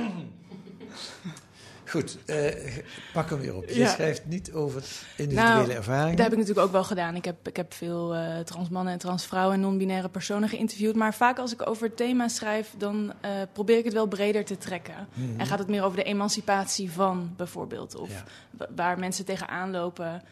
Goed, 1.88 2.18
eh, 2.26 2.76
pak 3.12 3.30
hem 3.30 3.38
weer 3.40 3.54
op. 3.56 3.68
Je 3.68 3.78
Ja. 3.78 3.88
schrijft 3.88 4.24
niet 4.26 4.52
over 4.52 4.82
individuele 5.16 5.56
Nou, 5.56 5.70
ervaringen. 5.70 6.10
Dat 6.16 6.24
heb 6.24 6.32
ik 6.32 6.38
natuurlijk 6.38 6.66
ook 6.66 6.72
wel 6.72 6.84
gedaan. 6.84 7.14
Ik 7.16 7.24
heb, 7.24 7.48
ik 7.48 7.56
heb 7.56 7.72
veel 7.72 8.14
eh 8.14 8.38
trans 8.38 8.68
mannen 8.68 8.92
en 8.92 8.98
trans 8.98 9.26
vrouwen 9.26 9.54
en 9.54 9.60
non-binaire 9.60 10.08
personen 10.08 10.48
geïnterviewd. 10.48 10.94
Maar 10.94 11.14
vaak 11.14 11.38
als 11.38 11.52
ik 11.52 11.68
over 11.68 11.94
thema's 11.94 12.34
schrijf, 12.34 12.74
dan 12.78 13.12
eh, 13.20 13.30
probeer 13.52 13.78
ik 13.78 13.84
het 13.84 13.92
wel 13.92 14.06
breder 14.06 14.44
te 14.44 14.58
trekken. 14.58 15.08
Mhm. 15.14 15.40
En 15.40 15.46
gaat 15.46 15.58
het 15.58 15.68
meer 15.68 15.82
over 15.82 15.96
de 15.96 16.04
emancipatie 16.04 16.90
van 16.90 17.34
bijvoorbeeld. 17.36 17.94
Of 17.96 18.10
Ja. 18.10 18.66
waar 18.76 18.98
mensen 18.98 19.24
tegenaan 19.24 19.70
lopen 19.70 20.22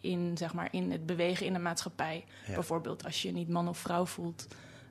in, 0.00 0.32
zeg 0.38 0.54
maar, 0.54 0.68
in 0.70 0.90
het 0.92 1.06
bewegen 1.06 1.46
in 1.46 1.52
de 1.52 1.58
maatschappij. 1.58 2.24
Ja. 2.46 2.54
Bijvoorbeeld 2.54 3.04
als 3.04 3.22
je 3.22 3.32
niet 3.32 3.48
man 3.48 3.68
of 3.68 3.78
vrouw 3.78 4.06
voelt. 4.06 4.46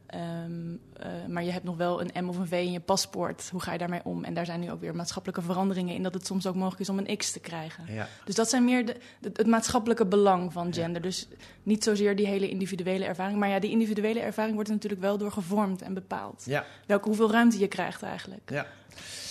Ehm, 0.08 0.76
eh, 0.94 1.08
maar 1.28 1.44
je 1.44 1.52
hebt 1.52 1.64
nog 1.64 1.78
wel 1.78 2.02
een 2.02 2.26
M 2.26 2.30
of 2.30 2.38
een 2.38 2.48
V 2.48 2.52
in 2.52 2.72
je 2.72 2.80
paspoort. 2.80 3.50
Hoe 3.52 3.62
ga 3.62 3.72
je 3.72 3.78
daarmee 3.78 4.02
om? 4.04 4.24
En 4.24 4.34
daar 4.34 4.46
zijn 4.46 4.60
nu 4.60 4.72
ook 4.72 4.82
weer 4.82 4.96
maatschappelijke 4.96 5.42
veranderingen 5.42 5.96
in 5.96 6.04
dat 6.04 6.14
het 6.14 6.26
soms 6.26 6.48
ook 6.48 6.56
mogelijk 6.56 6.82
is 6.82 6.90
om 6.90 6.98
een 7.00 7.18
X 7.18 7.32
te 7.32 7.40
krijgen. 7.40 7.84
Ja. 7.94 8.08
Dus 8.26 8.36
dat 8.36 8.50
zijn 8.50 8.66
meer 8.66 8.86
de, 8.86 8.96
de- 9.20 9.30
het 9.34 9.48
maatschappelijke 9.48 10.06
belang 10.06 10.54
van 10.54 10.74
gender. 10.74 11.02
Dus 11.02 11.28
niet 11.64 11.84
zozeer 11.84 12.16
die 12.16 12.28
hele 12.28 12.50
individuele 12.50 13.06
ervaring. 13.06 13.40
Maar 13.40 13.50
ja, 13.50 13.60
die 13.60 13.72
individuele 13.72 14.20
ervaring 14.20 14.54
wordt 14.54 14.70
er 14.70 14.76
natuurlijk 14.76 15.02
wel 15.02 15.18
door 15.18 15.32
gevormd 15.32 15.82
en 15.82 15.94
bepaald. 15.94 16.44
Ja. 16.46 16.66
Welke, 16.86 17.08
hoeveel 17.08 17.32
ruimte 17.32 17.60
je 17.60 17.68
krijgt 17.68 18.02
eigenlijk. 18.04 18.50
ja. 18.52 18.66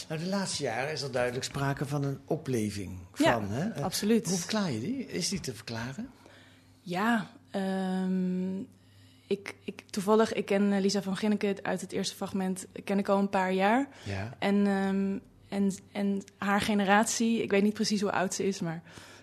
Nou, 0.09 0.21
de 0.21 0.27
laatste 0.27 0.63
jaren 0.63 0.93
is 0.93 1.03
er 1.03 1.13
duidelijk 1.13 1.45
sprake 1.45 1.87
van 1.87 2.05
een 2.05 2.19
opleving 2.25 2.99
van. 3.13 3.49
Hè? 3.51 3.83
Absoluut. 3.83 4.29
Hoe 4.29 4.39
verklaar 4.39 4.71
je 4.73 4.81
die? 4.81 5.07
Is 5.07 5.29
die 5.29 5.41
te 5.41 5.55
verklaren? 5.55 6.11
Ja, 6.81 7.27
ehm, 7.51 8.59
ik, 9.27 9.55
ik, 9.65 9.83
toevallig, 9.91 10.33
ik 10.33 10.45
ken 10.47 10.73
eh, 10.73 10.81
Lisa 10.81 11.03
van 11.03 11.17
Ginneke 11.17 11.57
uit 11.63 11.81
het 11.81 11.93
eerste 11.93 12.15
fragment, 12.15 12.67
ken 12.85 12.99
ik 12.99 13.09
al 13.09 13.19
een 13.19 13.31
paar 13.31 13.53
jaar. 13.53 13.89
Ja. 14.03 14.35
En, 14.39 14.67
ehm, 14.67 15.19
en, 15.49 15.75
en 15.93 16.23
haar 16.39 16.61
generatie, 16.61 17.43
ik 17.43 17.51
weet 17.51 17.63
niet 17.63 17.75
precies 17.75 18.01
hoe 18.01 18.13
oud 18.13 18.35
ze 18.35 18.47
is, 18.47 18.61
maar 18.61 18.83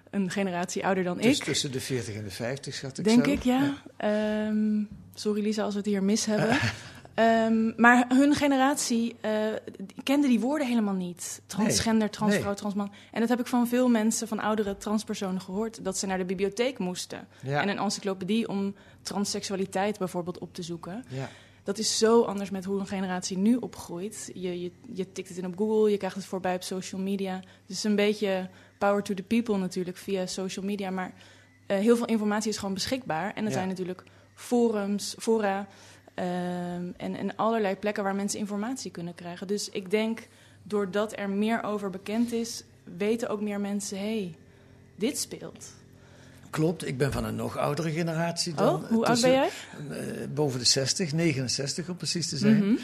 een 0.10 0.29
generatie 0.31 0.86
ouder 0.86 1.03
dan 1.03 1.17
Dus 1.17 1.38
ik. 1.38 1.43
tussen 1.43 1.72
de 1.72 1.79
40 1.79 2.15
en 2.15 2.24
de 2.24 2.31
50 2.31 2.74
schat 2.74 2.98
ik 2.98 3.03
Denk 3.03 3.25
zo. 3.25 3.31
ik, 3.31 3.43
ja. 3.43 3.77
Ehm, 3.98 4.81
sorry 5.13 5.41
Lisa 5.43 5.63
als 5.63 5.74
we 5.74 5.79
het 5.79 5.89
hier 5.89 6.03
mis 6.03 6.25
hebben. 6.25 6.57
Ehm, 7.13 7.82
maar 7.82 8.05
hun 8.08 8.36
generatie 8.36 9.15
eh, 9.22 9.32
kende 10.03 10.27
die 10.27 10.39
woorden 10.39 10.67
helemaal 10.67 10.93
niet. 10.93 11.41
Transgender, 11.46 12.10
transvrouw, 12.10 12.46
nee. 12.46 12.55
transman. 12.55 12.91
En 13.12 13.20
dat 13.20 13.29
heb 13.29 13.39
ik 13.39 13.48
van 13.48 13.67
veel 13.67 13.89
mensen, 13.89 14.27
van 14.27 14.39
oudere 14.39 14.77
transpersonen 14.77 15.41
gehoord... 15.41 15.84
dat 15.84 15.98
ze 15.98 16.05
naar 16.05 16.17
de 16.17 16.25
bibliotheek 16.25 16.77
moesten. 16.77 17.27
Ja. 17.41 17.62
En 17.62 17.70
een 17.70 17.77
encyclopedie 17.77 18.48
om 18.48 18.75
transseksualiteit 19.01 19.98
bijvoorbeeld 19.98 20.38
op 20.38 20.53
te 20.53 20.63
zoeken. 20.63 21.03
Ja. 21.08 21.29
Dat 21.63 21.77
is 21.77 21.98
zo 21.98 22.22
anders 22.22 22.50
met 22.50 22.65
hoe 22.65 22.79
een 22.79 22.88
generatie 22.88 23.38
nu 23.38 23.55
opgroeit. 23.55 24.32
Je, 24.34 24.62
je, 24.62 24.72
je 24.93 25.12
tikt 25.12 25.29
het 25.29 25.38
in 25.38 25.46
op 25.46 25.58
Google, 25.58 25.91
je 25.91 25.98
krijgt 25.98 26.15
het 26.15 26.25
voorbij 26.25 26.55
op 26.55 26.63
social 26.63 27.01
media. 27.01 27.39
Dus 27.65 27.84
een 27.84 27.96
beetje 27.96 28.50
power 28.77 29.03
to 29.03 29.13
the 29.13 29.24
people 29.24 29.58
natuurlijk 29.58 29.98
via 29.98 30.25
social 30.25 30.65
media. 30.65 30.89
Maar 30.89 31.13
eh, 31.67 31.77
heel 31.77 31.98
veel 31.98 32.05
informatie 32.05 32.50
is 32.50 32.58
gewoon 32.58 32.74
beschikbaar. 32.74 33.34
En 33.34 33.43
er 33.43 33.50
Ja. 33.50 33.55
zijn 33.55 33.67
natuurlijk 33.67 34.03
forums, 34.36 35.15
fora 35.20 35.67
ehm, 36.13 36.86
en, 36.98 37.15
en 37.15 37.36
allerlei 37.36 37.75
plekken 37.75 38.03
waar 38.03 38.15
mensen 38.15 38.39
informatie 38.39 38.91
kunnen 38.91 39.15
krijgen. 39.15 39.48
Dus 39.48 39.70
ik 39.70 39.91
denk, 39.91 40.27
doordat 40.63 41.17
er 41.17 41.29
meer 41.29 41.63
over 41.63 41.89
bekend 41.89 42.32
is, 42.32 42.63
weten 42.98 43.29
ook 43.29 43.41
meer 43.41 43.60
mensen... 43.60 43.98
hé, 43.98 44.03
hey, 44.03 44.36
dit 44.96 45.17
speelt. 45.17 45.74
Klopt, 46.50 46.88
ik 46.88 46.98
ben 46.98 47.12
van 47.12 47.24
een 47.24 47.36
nog 47.36 47.58
oudere 47.58 47.91
generatie 47.91 48.53
dan. 48.53 48.75
Oh, 48.75 48.89
hoe 48.89 49.05
oud 49.05 49.22
ben 49.22 49.32
jij? 49.32 49.50
eh, 49.89 49.98
boven 50.34 50.60
de 50.60 50.65
60, 50.65 51.13
69 51.13 51.89
om 51.89 51.96
precies 51.96 52.29
te 52.29 52.38
zijn. 52.38 52.58
Mhm. 52.58 52.75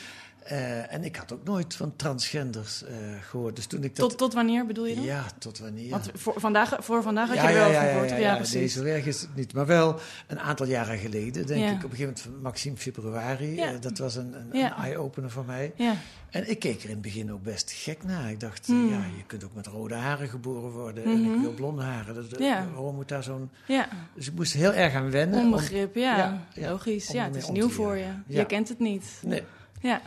Eh, 0.50 0.94
en 0.94 1.04
ik 1.04 1.16
had 1.16 1.34
ook 1.34 1.44
nooit 1.44 1.76
van 1.76 1.96
transgenders 1.96 2.84
eh, 2.84 2.94
gehoord. 3.22 3.56
Dus 3.56 3.66
toen 3.66 3.84
ik 3.84 3.96
dat... 3.96 4.10
Tot, 4.10 4.18
tot 4.18 4.34
wanneer 4.34 4.66
bedoel 4.66 4.86
je 4.86 4.96
dan? 4.96 5.04
Ja, 5.04 5.26
tot 5.40 5.60
wanneer? 5.60 5.90
Want 5.90 6.10
voor 6.14 6.34
vandaag, 6.38 6.76
voor 6.80 7.02
vandaag 7.02 7.28
had 7.28 7.38
ja, 7.38 7.50
je 7.50 7.56
er 7.56 7.64
wel 7.64 7.72
ja, 7.72 7.82
gehoord. 7.92 8.10
ja? 8.10 8.18
Ja, 8.18 8.36
precies. 8.36 8.78
erg 8.78 9.06
is 9.06 9.22
het 9.22 9.36
niet. 9.36 9.54
Maar 9.54 9.66
wel 9.66 10.00
een 10.28 10.40
aantal 10.40 10.66
jaren 10.66 10.98
geleden, 10.98 11.46
denk 11.46 11.66
ik, 11.66 11.76
op 11.76 11.84
een 11.84 11.90
gegeven 11.98 12.00
moment 12.00 12.22
van 12.22 12.42
Maxime 12.42 12.78
Februari. 12.78 13.60
Eh, 13.60 13.70
dat 13.80 13.98
was 13.98 14.16
een, 14.16 14.36
een, 14.52 14.62
eye-opener 14.72 15.32
voor 15.32 15.46
mij. 15.46 15.74
Ja. 15.76 15.94
En 16.30 16.50
ik 16.50 16.60
keek 16.60 16.78
er 16.78 16.84
in 16.86 16.90
het 16.94 17.02
begin 17.02 17.32
ook 17.32 17.44
best 17.44 17.72
gek 17.72 18.04
naar. 18.04 18.30
Ik 18.32 18.40
dacht, 18.40 18.68
Hmm. 18.68 18.90
ja, 18.90 19.04
je 19.18 19.24
kunt 19.28 19.44
ook 19.44 19.54
met 19.54 19.68
rode 19.68 19.96
haren 19.96 20.28
geboren 20.28 20.72
worden. 20.72 21.04
En 21.04 21.22
Mhm. 21.22 21.34
ik 21.34 21.42
wil 21.42 21.54
blonde 21.54 21.82
haren. 21.82 22.16
Dat. 22.16 22.40
Waarom 22.40 22.96
moet 22.96 23.08
daar 23.08 23.24
zo'n... 23.24 23.50
ja, 23.68 23.88
Dus 24.16 24.28
ik 24.28 24.34
moest 24.34 24.54
heel 24.54 24.74
erg 24.74 24.94
aan 24.94 25.12
wennen. 25.12 25.40
onbegrip, 25.40 25.96
ja. 25.96 26.42
Logisch. 26.56 27.10
om 27.10 27.16
Ja, 27.16 27.24
het 27.24 27.36
is 27.36 27.50
nieuw 27.50 27.70
voor 27.70 27.96
je. 27.98 28.08
Je 28.28 28.46
kent 28.46 28.70
het 28.70 28.80
niet. 28.80 29.06
Nee. 29.22 29.44
Ja, 29.82 30.02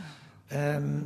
Ehm, 0.53 0.97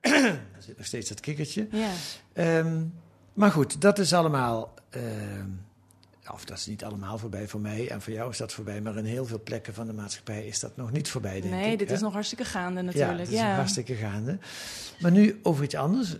er 0.54 0.62
zit 0.62 0.76
nog 0.76 0.86
steeds 0.86 1.08
dat 1.08 1.20
kikkertje. 1.20 1.68
ja. 1.70 1.90
Ehm, 2.32 2.84
maar 3.32 3.50
goed, 3.50 3.80
dat 3.80 3.98
is 3.98 4.12
allemaal. 4.12 4.74
ehm, 4.90 5.48
of 6.32 6.44
dat 6.44 6.58
is 6.58 6.66
niet 6.66 6.84
allemaal 6.84 7.18
voorbij 7.18 7.48
voor 7.48 7.60
mij 7.60 7.90
en 7.90 8.02
voor 8.02 8.12
jou 8.12 8.30
is 8.30 8.36
dat 8.36 8.52
voorbij, 8.52 8.80
maar 8.80 8.96
in 8.96 9.04
heel 9.04 9.24
veel 9.26 9.42
plekken 9.42 9.74
van 9.74 9.86
de 9.86 9.92
maatschappij 9.92 10.46
is 10.46 10.60
dat 10.60 10.76
nog 10.76 10.92
niet 10.92 11.08
voorbij, 11.08 11.40
denk 11.40 11.44
ik. 11.54 11.60
Nee, 11.60 11.76
dit 11.76 11.88
hè? 11.88 11.94
is 11.94 12.00
nog 12.00 12.12
hartstikke 12.12 12.44
gaande 12.44 12.80
Ja, 12.80 12.86
natuurlijk. 12.86 13.18
dat 13.18 13.28
is 13.28 13.34
Ja, 13.34 13.54
hartstikke 13.54 13.94
gaande. 13.94 14.38
Maar 15.00 15.10
nu 15.10 15.40
over 15.42 15.64
iets 15.64 15.74
anders. 15.74 16.16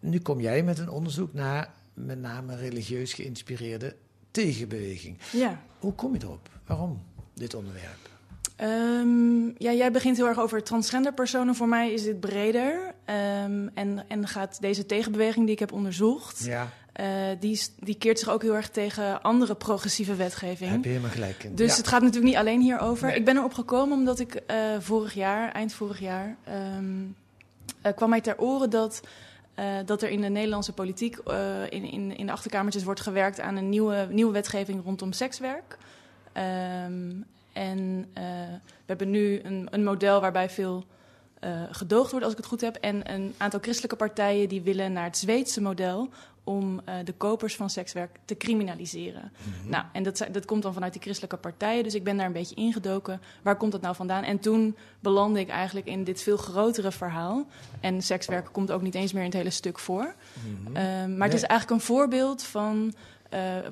Nu 0.00 0.18
kom 0.20 0.40
jij 0.40 0.62
met 0.62 0.78
een 0.78 0.88
onderzoek 0.90 1.32
naar 1.32 1.72
met 1.94 2.18
name 2.20 2.56
religieus 2.56 3.12
geïnspireerde 3.12 3.96
tegenbeweging. 4.30 5.18
ja. 5.32 5.60
Hoe 5.78 5.92
kom 5.92 6.12
je 6.14 6.20
erop? 6.22 6.48
Waarom 6.66 7.02
dit 7.34 7.54
onderwerp? 7.54 8.08
Ehm, 8.56 9.46
ja, 9.58 9.72
jij 9.72 9.90
begint 9.90 10.16
heel 10.16 10.26
erg 10.26 10.38
over 10.38 10.62
transgender 10.62 11.12
personen. 11.12 11.54
Voor 11.54 11.68
mij 11.68 11.92
is 11.92 12.02
dit 12.02 12.20
breder. 12.20 12.94
Ehm, 13.04 13.68
en, 13.74 14.04
en 14.08 14.28
gaat 14.28 14.60
deze 14.60 14.86
tegenbeweging 14.86 15.44
die 15.44 15.54
ik 15.54 15.60
heb 15.60 15.72
onderzocht... 15.72 16.44
Ja, 16.44 16.68
eh, 16.96 17.06
die, 17.40 17.60
die 17.78 17.94
keert 17.94 18.18
zich 18.18 18.28
ook 18.28 18.42
heel 18.42 18.54
erg 18.54 18.68
tegen 18.68 19.22
andere 19.22 19.54
progressieve 19.54 20.14
wetgeving. 20.14 20.70
heb 20.70 20.82
je 20.82 20.88
helemaal 20.88 21.10
gelijk 21.10 21.44
in. 21.44 21.54
Dus 21.54 21.70
ja. 21.70 21.76
het 21.76 21.88
gaat 21.88 22.00
natuurlijk 22.00 22.26
niet 22.26 22.36
alleen 22.36 22.60
hierover. 22.60 23.06
Nee. 23.06 23.16
Ik 23.16 23.24
ben 23.24 23.36
erop 23.36 23.54
gekomen 23.54 23.98
omdat 23.98 24.18
ik 24.18 24.34
eh, 24.34 24.56
vorig 24.78 25.14
jaar, 25.14 25.52
eind 25.52 25.72
vorig 25.72 26.00
jaar, 26.00 26.36
ehm, 26.44 27.04
eh, 27.80 27.94
kwam 27.94 28.08
mij 28.08 28.20
ter 28.20 28.38
oren 28.38 28.70
dat, 28.70 29.00
dat 29.84 30.02
er 30.02 30.08
in 30.08 30.20
de 30.20 30.28
Nederlandse 30.28 30.72
politiek, 30.72 31.18
in, 31.68 31.84
in, 31.84 32.16
in 32.16 32.26
de 32.26 32.32
achterkamertjes, 32.32 32.84
wordt 32.84 33.00
gewerkt 33.00 33.40
aan 33.40 33.56
een 33.56 33.68
nieuwe, 33.68 34.06
nieuwe 34.10 34.32
wetgeving 34.32 34.84
rondom 34.84 35.12
sekswerk. 35.12 35.78
Ehm, 36.32 37.10
en 37.56 38.06
eh, 38.12 38.24
we 38.60 38.86
hebben 38.86 39.10
nu 39.10 39.40
een, 39.42 39.68
een 39.70 39.84
model 39.84 40.20
waarbij 40.20 40.50
veel 40.50 40.84
eh, 41.40 41.62
gedoogd 41.70 42.10
wordt, 42.10 42.24
als 42.24 42.34
ik 42.34 42.40
het 42.40 42.48
goed 42.48 42.60
heb. 42.60 42.76
En 42.76 43.12
een 43.12 43.34
aantal 43.36 43.60
christelijke 43.60 43.96
partijen 43.96 44.48
die 44.48 44.62
willen 44.62 44.92
naar 44.92 45.04
het 45.04 45.16
Zweedse 45.16 45.60
model 45.60 46.08
om 46.44 46.80
eh, 46.84 46.94
de 47.04 47.12
kopers 47.12 47.56
van 47.56 47.70
sekswerk 47.70 48.16
te 48.24 48.36
criminaliseren. 48.36 49.32
Nou, 49.64 49.84
en 49.92 50.02
dat, 50.02 50.26
dat 50.32 50.44
komt 50.44 50.62
dan 50.62 50.72
vanuit 50.72 50.92
die 50.92 51.02
christelijke 51.02 51.36
partijen. 51.36 51.82
Dus 51.82 51.94
ik 51.94 52.04
ben 52.04 52.16
daar 52.16 52.26
een 52.26 52.32
beetje 52.32 52.54
ingedoken. 52.54 53.20
Waar 53.42 53.56
komt 53.56 53.72
dat 53.72 53.80
nou 53.80 53.94
vandaan? 53.94 54.22
En 54.22 54.38
toen 54.38 54.76
belandde 55.00 55.40
ik 55.40 55.48
eigenlijk 55.48 55.86
in 55.86 56.04
dit 56.04 56.22
veel 56.22 56.36
grotere 56.36 56.92
verhaal. 56.92 57.46
En 57.80 58.02
sekswerk 58.02 58.48
komt 58.52 58.70
ook 58.70 58.82
niet 58.82 58.94
eens 58.94 59.12
meer 59.12 59.22
in 59.22 59.28
het 59.28 59.38
hele 59.38 59.50
stuk 59.50 59.78
voor. 59.78 60.14
Ehm, 60.72 61.16
maar 61.16 61.26
het 61.26 61.36
is 61.36 61.42
eigenlijk 61.42 61.80
een 61.80 61.86
voorbeeld 61.86 62.42
van 62.42 62.94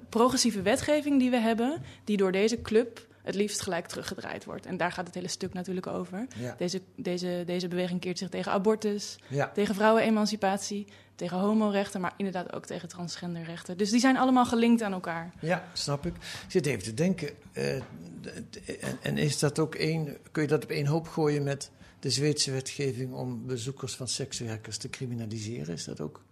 progressieve 0.09 0.63
wetgeving 0.63 1.19
die 1.19 1.31
we 1.31 1.39
hebben, 1.39 1.83
die 2.05 2.17
door 2.17 2.33
deze 2.33 2.63
club 2.63 3.07
het 3.25 3.35
liefst 3.35 3.61
gelijk 3.61 3.87
teruggedraaid 3.87 4.45
wordt. 4.45 4.67
En 4.67 4.77
daar 4.77 4.93
gaat 4.93 5.07
het 5.07 5.15
hele 5.15 5.29
stuk 5.29 5.53
natuurlijk 5.53 5.87
over. 5.87 6.27
Ja. 6.37 6.55
Deze, 6.59 6.81
deze, 6.97 7.43
deze 7.47 7.69
beweging 7.69 8.01
keert 8.01 8.19
zich 8.19 8.29
tegen 8.29 8.53
abortus, 8.53 9.17
Ja. 9.29 9.51
tegen 9.55 9.75
vrouwenemancipatie, 9.75 10.87
tegen 11.15 11.39
homorechten, 11.39 12.01
maar 12.01 12.15
inderdaad 12.17 12.53
ook 12.53 12.67
tegen 12.67 12.89
transgenderrechten. 12.89 13.77
Dus 13.77 13.91
die 13.91 14.01
zijn 14.01 14.17
allemaal 14.17 14.47
gelinkt 14.47 14.83
aan 14.83 14.93
elkaar. 14.93 15.33
Ja, 15.41 15.65
snap 15.73 16.07
ik. 16.07 16.15
Ik 16.17 16.21
zit 16.49 16.67
even 16.67 16.83
te 16.83 16.95
denken. 16.95 17.31
eh, 17.53 17.75
en, 17.77 18.99
en 19.03 19.19
is 19.19 19.39
dat 19.39 19.59
ook 19.59 19.75
één, 19.75 20.17
kun 20.33 20.43
je 20.43 20.49
dat 20.49 20.65
op 20.65 20.71
één 20.71 20.87
hoop 20.87 21.09
gooien 21.09 21.43
met 21.43 21.71
de 22.01 22.11
Zweedse 22.11 22.51
wetgeving 22.51 23.13
om 23.13 23.47
bezoekers 23.47 23.95
van 23.97 24.09
sekswerkers 24.09 24.77
te 24.79 24.91
criminaliseren? 24.91 25.75
Is 25.75 25.85
dat 25.85 26.01
ook, 26.01 26.23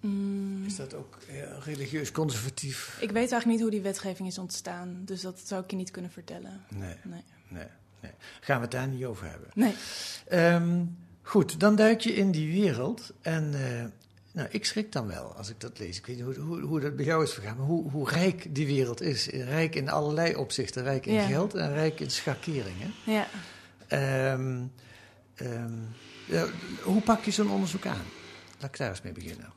Mm, 0.00 0.64
is 0.66 0.76
dat 0.76 0.94
ook 0.94 1.18
religieus 1.64 2.12
conservatief? 2.12 2.96
ik 3.00 3.10
weet 3.10 3.16
eigenlijk 3.16 3.46
niet 3.46 3.60
hoe 3.60 3.70
die 3.70 3.80
wetgeving 3.80 4.28
is 4.28 4.38
ontstaan, 4.38 5.02
dus 5.04 5.20
dat 5.20 5.40
zou 5.44 5.62
ik 5.64 5.70
je 5.70 5.76
niet 5.76 5.90
kunnen 5.90 6.10
vertellen. 6.10 6.60
Nee, 6.68 6.94
Nee. 7.04 7.22
nee, 7.48 7.66
nee. 8.00 8.10
Gaan 8.40 8.56
we 8.56 8.62
het 8.62 8.70
daar 8.70 8.88
niet 8.88 9.04
over 9.04 9.26
hebben. 9.30 9.48
Nee. 9.54 9.74
Ehm, 10.28 10.84
goed, 11.22 11.60
dan 11.60 11.76
duik 11.76 12.00
je 12.00 12.14
in 12.14 12.30
die 12.30 12.52
wereld. 12.62 13.12
En 13.20 13.54
eh, 13.54 13.84
nou, 14.32 14.48
ik 14.50 14.64
schrik 14.64 14.92
dan 14.92 15.06
wel 15.06 15.34
als 15.34 15.48
ik 15.50 15.60
dat 15.60 15.78
lees. 15.78 15.98
Ik 15.98 16.06
weet 16.06 16.16
niet 16.16 16.24
hoe, 16.24 16.34
hoe, 16.38 16.60
hoe 16.60 16.80
dat 16.80 16.96
bij 16.96 17.04
jou 17.04 17.22
is 17.22 17.32
vergaan, 17.32 17.56
maar 17.56 17.66
hoe, 17.66 17.90
hoe 17.90 18.08
rijk 18.10 18.54
die 18.54 18.66
wereld 18.66 19.00
is. 19.00 19.26
Rijk 19.26 19.74
in 19.74 19.88
allerlei 19.88 20.34
opzichten. 20.36 20.82
Rijk 20.82 21.06
in 21.06 21.14
Ja. 21.14 21.26
geld 21.26 21.54
en 21.54 21.72
rijk 21.72 22.00
in 22.00 22.10
schakeringen. 22.10 22.92
Ja. 23.06 23.26
Ehm, 23.86 24.62
ehm, 25.34 25.72
ja, 26.24 26.46
hoe 26.82 27.00
pak 27.02 27.24
je 27.24 27.30
zo'n 27.30 27.50
onderzoek 27.50 27.86
aan? 27.86 28.02
Laat 28.60 28.70
ik 28.70 28.78
daar 28.78 28.88
eens 28.88 29.02
mee 29.02 29.12
beginnen. 29.12 29.52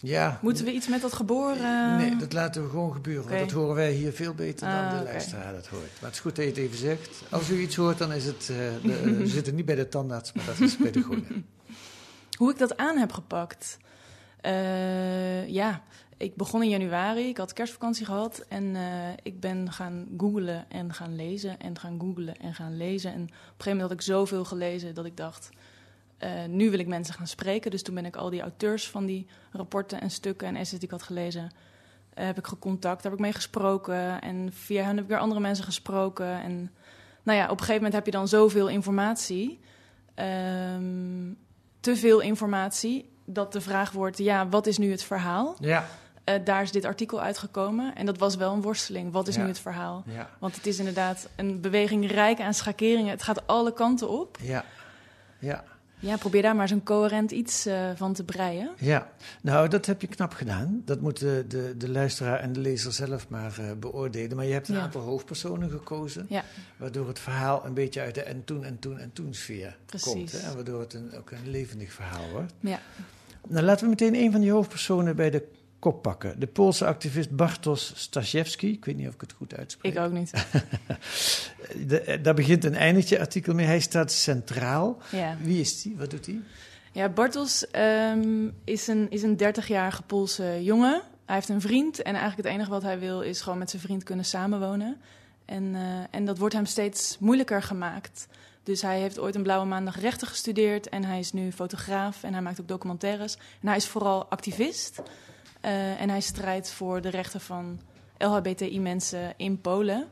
Ja. 0.00 0.38
Moeten 0.42 0.64
we 0.64 0.72
iets 0.72 0.88
met 0.88 1.00
dat 1.00 1.12
geboren? 1.12 1.96
Nee, 1.96 2.16
dat 2.16 2.32
laten 2.32 2.62
we 2.62 2.68
gewoon 2.68 2.92
gebeuren. 2.92 3.28
Want 3.28 3.40
dat 3.40 3.50
horen 3.50 3.74
wij 3.74 3.92
hier 3.92 4.12
veel 4.12 4.34
beter 4.34 4.66
dan 4.66 4.76
Ah, 4.84 4.98
de 4.98 5.04
luisteraar 5.04 5.52
dat 5.52 5.66
hoort. 5.66 5.82
Maar 5.82 6.10
het 6.10 6.12
is 6.14 6.20
goed 6.20 6.36
dat 6.36 6.44
je 6.44 6.50
het 6.50 6.60
even 6.60 6.78
zegt. 6.78 7.22
Als 7.30 7.50
u 7.50 7.60
iets 7.60 7.76
hoort, 7.76 7.98
dan 7.98 8.12
is 8.12 8.24
het... 8.24 8.48
eh, 8.50 8.56
de, 8.82 9.14
we 9.18 9.26
zitten 9.26 9.54
niet 9.54 9.64
bij 9.64 9.74
de 9.74 9.88
tandarts, 9.88 10.32
maar 10.32 10.44
dat 10.46 10.60
is 10.60 10.76
bij 10.76 10.90
de 10.90 11.02
groene. 11.02 11.24
Hoe 12.38 12.50
ik 12.50 12.58
dat 12.58 12.76
aan 12.76 12.96
heb 12.96 13.12
gepakt? 13.12 13.78
Eh, 14.40 15.48
ja, 15.48 15.82
ik 16.16 16.36
begon 16.36 16.62
in 16.62 16.68
januari. 16.68 17.28
Ik 17.28 17.36
had 17.36 17.52
kerstvakantie 17.52 18.04
gehad. 18.06 18.44
En 18.48 18.76
eh, 18.76 18.82
ik 19.22 19.40
ben 19.40 19.72
gaan 19.72 20.08
googlen 20.16 20.70
en 20.70 20.94
gaan 20.94 21.16
lezen 21.16 21.60
en 21.60 21.78
gaan 21.78 22.00
googlen 22.00 22.36
en 22.36 22.54
gaan 22.54 22.76
lezen. 22.76 23.12
En 23.12 23.22
op 23.22 23.28
een 23.28 23.34
gegeven 23.34 23.70
moment 23.70 23.88
had 23.88 23.92
ik 23.98 24.00
zoveel 24.00 24.44
gelezen 24.44 24.94
dat 24.94 25.04
ik 25.04 25.16
dacht... 25.16 25.50
eh, 26.18 26.30
nu 26.48 26.70
wil 26.70 26.78
ik 26.78 26.86
mensen 26.86 27.14
gaan 27.14 27.26
spreken. 27.26 27.70
Dus 27.70 27.82
toen 27.82 27.94
ben 27.94 28.04
ik 28.06 28.16
al 28.16 28.30
die 28.30 28.40
auteurs 28.40 28.88
van 28.88 29.06
die 29.06 29.26
rapporten 29.52 30.00
en 30.00 30.10
stukken 30.10 30.46
en 30.48 30.54
essays 30.56 30.70
die 30.80 30.88
ik 30.88 30.90
had 30.90 31.02
gelezen... 31.02 31.50
eh, 32.14 32.24
heb 32.26 32.38
ik 32.38 32.46
gecontact, 32.46 33.02
daar 33.02 33.10
heb 33.10 33.20
ik 33.20 33.26
mee 33.26 33.32
gesproken. 33.34 34.20
En 34.20 34.50
via 34.52 34.82
hen 34.84 34.94
heb 34.94 35.04
ik 35.04 35.10
weer 35.10 35.18
andere 35.18 35.40
mensen 35.40 35.64
gesproken. 35.64 36.42
En 36.42 36.70
nou 37.22 37.38
ja, 37.38 37.44
op 37.44 37.50
een 37.50 37.56
gegeven 37.58 37.74
moment 37.74 37.94
heb 37.94 38.04
je 38.04 38.10
dan 38.10 38.28
zoveel 38.28 38.68
informatie... 38.68 39.60
Ehm, 40.14 41.32
te 41.80 41.96
veel 41.96 42.20
informatie, 42.20 43.12
dat 43.24 43.52
de 43.52 43.60
vraag 43.60 43.90
wordt: 43.92 44.18
ja, 44.18 44.48
wat 44.48 44.66
is 44.66 44.78
nu 44.78 44.90
het 44.90 45.02
verhaal? 45.02 45.56
Ja, 45.60 45.86
Eh, 46.24 46.34
daar 46.44 46.62
is 46.62 46.72
dit 46.72 46.84
artikel 46.84 47.20
uitgekomen 47.20 47.94
en 47.94 48.06
dat 48.06 48.18
was 48.18 48.36
wel 48.36 48.52
een 48.52 48.62
worsteling. 48.62 49.12
Wat 49.12 49.28
is 49.28 49.34
Ja. 49.34 49.42
nu 49.42 49.48
het 49.48 49.58
verhaal? 49.58 50.02
ja, 50.06 50.30
Want 50.38 50.56
het 50.56 50.66
is 50.66 50.78
inderdaad 50.78 51.28
een 51.36 51.60
beweging 51.60 52.10
rijk 52.10 52.40
aan 52.40 52.54
schakeringen. 52.54 53.10
Het 53.10 53.22
gaat 53.22 53.46
alle 53.46 53.72
kanten 53.72 54.08
op. 54.08 54.38
ja, 54.42 54.64
ja, 55.38 55.64
Ja, 56.00 56.16
probeer 56.16 56.42
daar 56.42 56.56
maar 56.56 56.70
een 56.70 56.82
coherent 56.82 57.30
iets 57.30 57.66
eh, 57.66 57.90
van 57.96 58.12
te 58.12 58.24
breien. 58.24 58.70
ja. 58.78 59.10
Nou, 59.42 59.68
dat 59.68 59.86
heb 59.86 60.00
je 60.00 60.06
knap 60.06 60.32
gedaan. 60.32 60.82
Dat 60.84 61.00
moeten 61.00 61.48
de, 61.48 61.74
de 61.76 61.88
luisteraar 61.90 62.38
en 62.40 62.52
de 62.52 62.60
lezer 62.60 62.92
zelf 62.92 63.28
maar 63.28 63.58
eh, 63.58 63.64
beoordelen. 63.80 64.36
Maar 64.36 64.44
je 64.46 64.52
hebt 64.52 64.68
een 64.68 64.74
Ja. 64.74 64.80
aantal 64.80 65.00
hoofdpersonen 65.00 65.70
gekozen... 65.70 66.26
Ja, 66.28 66.44
waardoor 66.76 67.08
het 67.08 67.18
verhaal 67.18 67.66
een 67.66 67.74
beetje 67.74 68.00
uit 68.00 68.14
de 68.14 68.22
en 68.22 68.44
toen 68.44 68.64
en 68.64 68.78
toen 68.78 68.98
en 68.98 69.12
toen 69.12 69.34
sfeer 69.34 69.76
Precies. 69.86 70.12
komt. 70.12 70.32
Hè? 70.32 70.38
En 70.38 70.54
waardoor 70.54 70.80
het 70.80 70.94
een, 70.94 71.10
ook 71.16 71.30
een 71.30 71.50
levendig 71.50 71.92
verhaal 71.92 72.28
wordt. 72.32 72.52
ja. 72.60 72.78
Nou, 73.48 73.64
laten 73.64 73.84
we 73.84 73.90
meteen 73.90 74.14
een 74.14 74.32
van 74.32 74.40
die 74.40 74.50
hoofdpersonen 74.52 75.16
bij 75.16 75.30
de 75.30 75.48
kop 75.78 76.02
pakken. 76.02 76.40
De 76.40 76.46
Poolse 76.46 76.86
activist 76.86 77.36
Bartosz 77.36 77.92
Staszewski, 77.94 78.72
ik 78.72 78.84
weet 78.84 78.96
niet 78.96 79.08
of 79.08 79.14
ik 79.14 79.20
het 79.20 79.32
goed 79.32 79.54
uitspreek. 79.54 79.92
Ik 79.92 79.98
ook 79.98 80.12
niet. 80.12 80.32
De- 81.86 82.18
daar 82.22 82.34
begint 82.34 82.64
en 82.64 82.74
eindigt 82.74 83.08
je 83.08 83.20
artikel 83.20 83.54
mee. 83.54 83.66
Hij 83.66 83.80
staat 83.80 84.12
centraal. 84.12 84.98
Ja. 85.10 85.36
Wie 85.42 85.60
is 85.60 85.82
die? 85.82 85.96
Wat 85.96 86.10
doet 86.10 86.26
hij? 86.26 86.40
Ja, 86.92 87.08
Bartels 87.08 87.70
ehm, 87.70 88.48
is 88.64 88.86
een, 88.86 89.10
is 89.10 89.22
een 89.22 89.38
30-jarige 89.42 90.02
Poolse 90.02 90.58
jongen. 90.62 91.02
Hij 91.26 91.34
heeft 91.34 91.48
een 91.48 91.60
vriend 91.60 92.02
en 92.02 92.14
eigenlijk 92.14 92.48
het 92.48 92.56
enige 92.56 92.70
wat 92.70 92.82
hij 92.82 92.98
wil 92.98 93.20
is 93.20 93.40
gewoon 93.40 93.58
met 93.58 93.70
zijn 93.70 93.82
vriend 93.82 94.02
kunnen 94.02 94.24
samenwonen. 94.24 94.96
En, 95.44 95.74
eh, 95.74 95.80
en 96.10 96.24
dat 96.24 96.38
wordt 96.38 96.54
hem 96.54 96.66
steeds 96.66 97.16
moeilijker 97.20 97.62
gemaakt. 97.62 98.26
Dus 98.62 98.82
hij 98.82 99.00
heeft 99.00 99.18
ooit 99.18 99.34
een 99.34 99.42
blauwe 99.42 99.66
maandag 99.66 100.00
rechten 100.00 100.26
gestudeerd 100.26 100.88
en 100.88 101.04
hij 101.04 101.18
is 101.18 101.32
nu 101.32 101.52
fotograaf 101.52 102.22
en 102.22 102.32
hij 102.32 102.42
maakt 102.42 102.60
ook 102.60 102.68
documentaires. 102.68 103.36
En 103.60 103.68
hij 103.68 103.76
is 103.76 103.86
vooral 103.86 104.26
activist 104.26 105.02
eh, 105.60 106.00
en 106.00 106.08
hij 106.08 106.20
strijdt 106.20 106.70
voor 106.70 107.00
de 107.00 107.08
rechten 107.08 107.40
van 107.40 107.80
LHBTI-mensen 108.18 109.34
in 109.36 109.60
Polen. 109.60 110.08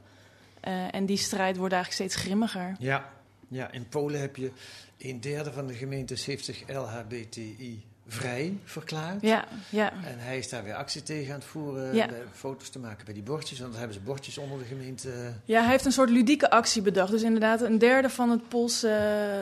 Eh, 0.61 0.95
en 0.95 1.07
die 1.07 1.17
strijd 1.17 1.57
wordt 1.57 1.75
eigenlijk 1.75 2.03
steeds 2.11 2.25
grimmiger. 2.25 2.77
Ja. 2.79 3.13
ja, 3.49 3.71
in 3.71 3.89
Polen 3.89 4.21
heb 4.21 4.37
je 4.37 4.51
een 4.99 5.21
derde 5.21 5.53
van 5.53 5.67
de 5.67 5.75
gemeentes 5.75 6.25
heeft 6.25 6.45
zich 6.45 6.69
LHBTI 6.69 7.85
vrij 8.09 8.59
verklaard. 8.65 9.23
Ja, 9.23 9.45
ja. 9.69 9.93
En 9.93 10.19
hij 10.19 10.39
is 10.39 10.49
daar 10.49 10.65
weer 10.65 10.75
actie 10.75 11.03
tegen 11.03 11.33
aan 11.33 11.39
het 11.39 11.49
voeren, 11.49 11.95
Ja. 11.95 12.09
foto's 12.33 12.69
te 12.69 12.79
maken 12.79 13.05
bij 13.05 13.15
die 13.15 13.23
bordjes. 13.23 13.59
Want 13.59 13.71
dan 13.71 13.81
hebben 13.81 13.99
ze 13.99 14.05
bordjes 14.05 14.39
onder 14.39 14.59
de 14.59 14.65
gemeente. 14.65 15.33
Ja, 15.45 15.61
hij 15.61 15.71
heeft 15.71 15.85
een 15.85 15.93
soort 15.93 16.11
ludieke 16.11 16.51
actie 16.51 16.83
bedacht. 16.83 17.11
Dus 17.11 17.23
inderdaad, 17.23 17.61
een 17.61 17.79
derde 17.79 18.11
van 18.11 18.31
het 18.31 18.49
Poolse, 18.49 18.89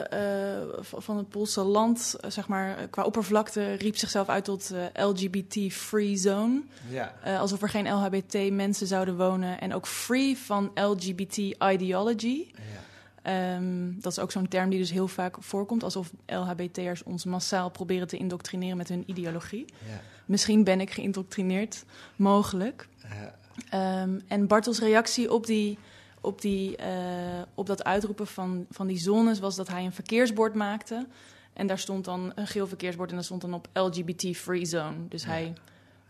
eh, 0.09 0.83
v- 0.83 1.03
van 1.03 1.17
het 1.17 1.29
Poolse 1.29 1.61
land, 1.61 2.15
eh, 2.19 2.29
zeg 2.29 2.47
maar, 2.47 2.77
eh, 2.77 2.83
qua 2.89 3.03
oppervlakte, 3.03 3.73
riep 3.73 3.97
zichzelf 3.97 4.29
uit 4.29 4.43
tot 4.43 4.71
eh, 4.93 5.05
LGBT-free 5.07 6.15
zone. 6.17 6.61
Ja, 6.89 7.13
Eh, 7.23 7.39
alsof 7.39 7.61
er 7.61 7.69
geen 7.69 7.87
LHBT-mensen 7.93 8.87
zouden 8.87 9.17
wonen. 9.17 9.59
En 9.61 9.73
ook 9.73 9.87
free 9.87 10.37
van 10.37 10.71
LGBT-ideology. 10.75 12.45
ja. 12.55 12.83
Ehm, 13.25 13.91
dat 13.99 14.11
is 14.11 14.19
ook 14.19 14.31
zo'n 14.31 14.47
term 14.47 14.69
die 14.69 14.79
dus 14.79 14.91
heel 14.91 15.07
vaak 15.07 15.35
voorkomt. 15.39 15.83
Alsof 15.83 16.11
LHBT'ers 16.25 17.03
ons 17.03 17.25
massaal 17.25 17.69
proberen 17.69 18.07
te 18.07 18.17
indoctrineren 18.17 18.77
met 18.77 18.89
hun 18.89 19.03
ideologie. 19.05 19.65
ja. 19.87 20.01
Misschien 20.25 20.63
ben 20.63 20.81
ik 20.81 20.91
geïndoctrineerd, 20.91 21.85
mogelijk. 22.15 22.87
ja. 23.01 23.35
Ehm, 23.69 24.19
en 24.27 24.47
Bartels 24.47 24.79
reactie 24.79 25.33
op, 25.33 25.45
die, 25.45 25.77
op, 26.21 26.41
die, 26.41 26.75
eh, 26.75 27.41
op 27.53 27.65
dat 27.65 27.83
uitroepen 27.83 28.27
van, 28.27 28.65
van 28.69 28.87
die 28.87 28.97
zones 28.97 29.39
was 29.39 29.55
dat 29.55 29.67
hij 29.67 29.85
een 29.85 29.91
verkeersbord 29.93 30.53
maakte. 30.53 31.07
En 31.53 31.67
daar 31.67 31.79
stond 31.79 32.05
dan 32.05 32.31
een 32.35 32.47
geel 32.47 32.67
verkeersbord 32.67 33.09
en 33.09 33.15
daar 33.15 33.25
stond 33.25 33.41
dan 33.41 33.53
op 33.53 33.67
LGBT-free 33.73 34.65
zone. 34.65 35.07
Dus 35.09 35.25
hij, 35.25 35.53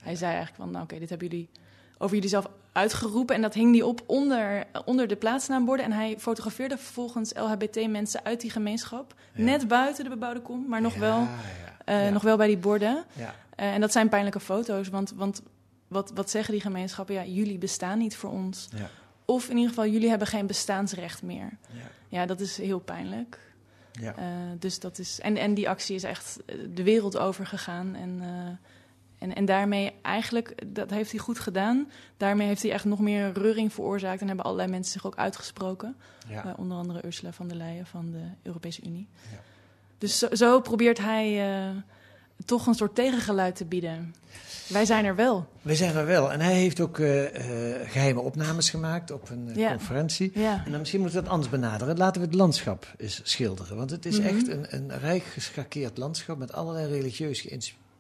hij 0.02 0.16
zei 0.16 0.34
eigenlijk 0.34 0.62
van, 0.62 0.72
nou 0.72 0.84
oké, 0.84 1.00
dit 1.00 1.10
hebben 1.10 1.28
jullie 1.28 1.50
over 1.98 2.16
jullie 2.16 2.30
zelf 2.30 2.50
uitgeroepen. 2.76 3.36
En 3.36 3.42
dat 3.42 3.54
hing 3.54 3.72
hij 3.76 3.82
op 3.82 4.04
onder, 4.06 4.64
onder 4.86 5.08
de 5.08 5.16
plaatsnaamborden. 5.16 5.86
En 5.86 5.92
hij 5.92 6.16
fotografeerde 6.20 6.78
vervolgens 6.78 7.34
LHBT-mensen 7.34 8.24
uit 8.24 8.42
die 8.42 8.50
gemeenschap. 8.50 9.14
Ja. 9.34 9.44
Net 9.44 9.68
buiten 9.68 10.04
de 10.04 10.10
bebouwde 10.10 10.42
kom, 10.42 10.66
maar 10.68 10.82
nog, 10.82 10.94
Ja, 10.94 11.00
wel, 11.00 11.20
ja. 11.20 12.06
eh, 12.06 12.12
nog 12.14 12.22
wel 12.22 12.38
bij 12.38 12.48
die 12.48 12.58
borden. 12.58 13.04
Ja. 13.14 13.36
Eh, 13.56 13.74
en 13.74 13.82
dat 13.82 13.92
zijn 13.92 14.10
pijnlijke 14.10 14.40
foto's, 14.40 14.90
want, 14.90 15.12
want 15.16 15.42
wat, 15.88 16.12
wat 16.14 16.30
zeggen 16.30 16.54
die 16.54 16.62
gemeenschappen? 16.62 17.16
Ja, 17.16 17.24
jullie 17.26 17.58
bestaan 17.58 17.98
niet 17.98 18.16
voor 18.16 18.32
ons. 18.32 18.68
Ja. 18.76 18.90
Of 19.26 19.44
in 19.50 19.56
ieder 19.56 19.70
geval, 19.70 19.88
jullie 19.88 20.10
hebben 20.10 20.28
geen 20.28 20.48
bestaansrecht 20.48 21.22
meer. 21.24 21.50
Ja. 21.72 21.82
Ja, 22.10 22.26
dat 22.26 22.40
is 22.40 22.58
heel 22.58 22.80
pijnlijk. 22.80 23.40
Ja. 23.92 24.16
Eh, 24.16 24.26
dus 24.60 24.80
dat 24.80 25.00
is, 25.00 25.20
en, 25.20 25.38
en 25.38 25.54
die 25.54 25.70
actie 25.70 25.96
is 25.96 26.04
echt 26.04 26.38
de 26.74 26.84
wereld 26.84 27.18
over 27.18 27.46
gegaan. 27.46 27.96
En, 27.96 28.22
en, 29.30 29.36
en 29.36 29.46
daarmee 29.46 29.92
eigenlijk, 30.02 30.54
dat 30.76 30.90
heeft 30.90 31.12
hij 31.12 31.20
goed 31.20 31.40
gedaan. 31.40 31.90
Daarmee 32.18 32.48
heeft 32.48 32.62
hij 32.62 32.72
echt 32.72 32.86
nog 32.86 33.00
meer 33.00 33.32
reuring 33.34 33.74
veroorzaakt. 33.74 34.22
En 34.22 34.28
hebben 34.28 34.46
allerlei 34.46 34.70
mensen 34.70 34.92
zich 34.92 35.06
ook 35.06 35.16
uitgesproken. 35.16 35.96
Ja. 36.28 36.46
Eh, 36.46 36.54
onder 36.60 36.78
andere 36.78 37.06
Ursula 37.06 37.32
von 37.32 37.48
der 37.48 37.58
Leyen 37.58 37.86
van 37.86 38.12
de 38.12 38.24
Europese 38.44 38.82
Unie. 38.86 39.08
Ja. 39.32 39.38
Dus 39.98 40.20
zo, 40.20 40.28
zo 40.32 40.62
probeert 40.62 40.98
hij 40.98 41.56
eh, 41.58 41.70
toch 42.46 42.68
een 42.68 42.74
soort 42.74 42.96
tegengeluid 42.96 43.56
te 43.56 43.66
bieden. 43.66 44.16
Wij 44.68 44.86
zijn 44.86 45.06
er 45.06 45.16
wel. 45.16 45.48
We 45.62 45.76
zijn 45.76 45.96
er 45.96 46.06
wel. 46.06 46.32
En 46.32 46.40
hij 46.42 46.54
heeft 46.54 46.80
ook 46.80 47.00
eh, 47.00 47.26
eh, 47.26 47.90
geheime 47.90 48.20
opnames 48.22 48.70
gemaakt 48.70 49.12
op 49.12 49.30
een 49.30 49.52
Ja. 49.56 49.70
conferentie. 49.70 50.32
Ja. 50.34 50.62
En 50.66 50.72
dan 50.72 50.80
misschien 50.80 51.00
moeten 51.02 51.18
we 51.18 51.24
het 51.24 51.34
anders 51.34 51.52
benaderen. 51.52 51.98
Laten 51.98 52.22
we 52.22 52.28
het 52.28 52.36
landschap 52.36 52.94
eens 52.98 53.20
schilderen. 53.24 53.78
Want 53.78 53.90
het 53.90 54.06
is 54.06 54.20
Mhm. 54.20 54.28
echt 54.28 54.48
een, 54.48 54.66
een 54.70 55.00
rijk 55.00 55.24
geschakeerd 55.24 55.98
landschap 55.98 56.38
met 56.38 56.54
allerlei 56.54 56.88
religieus 56.88 57.46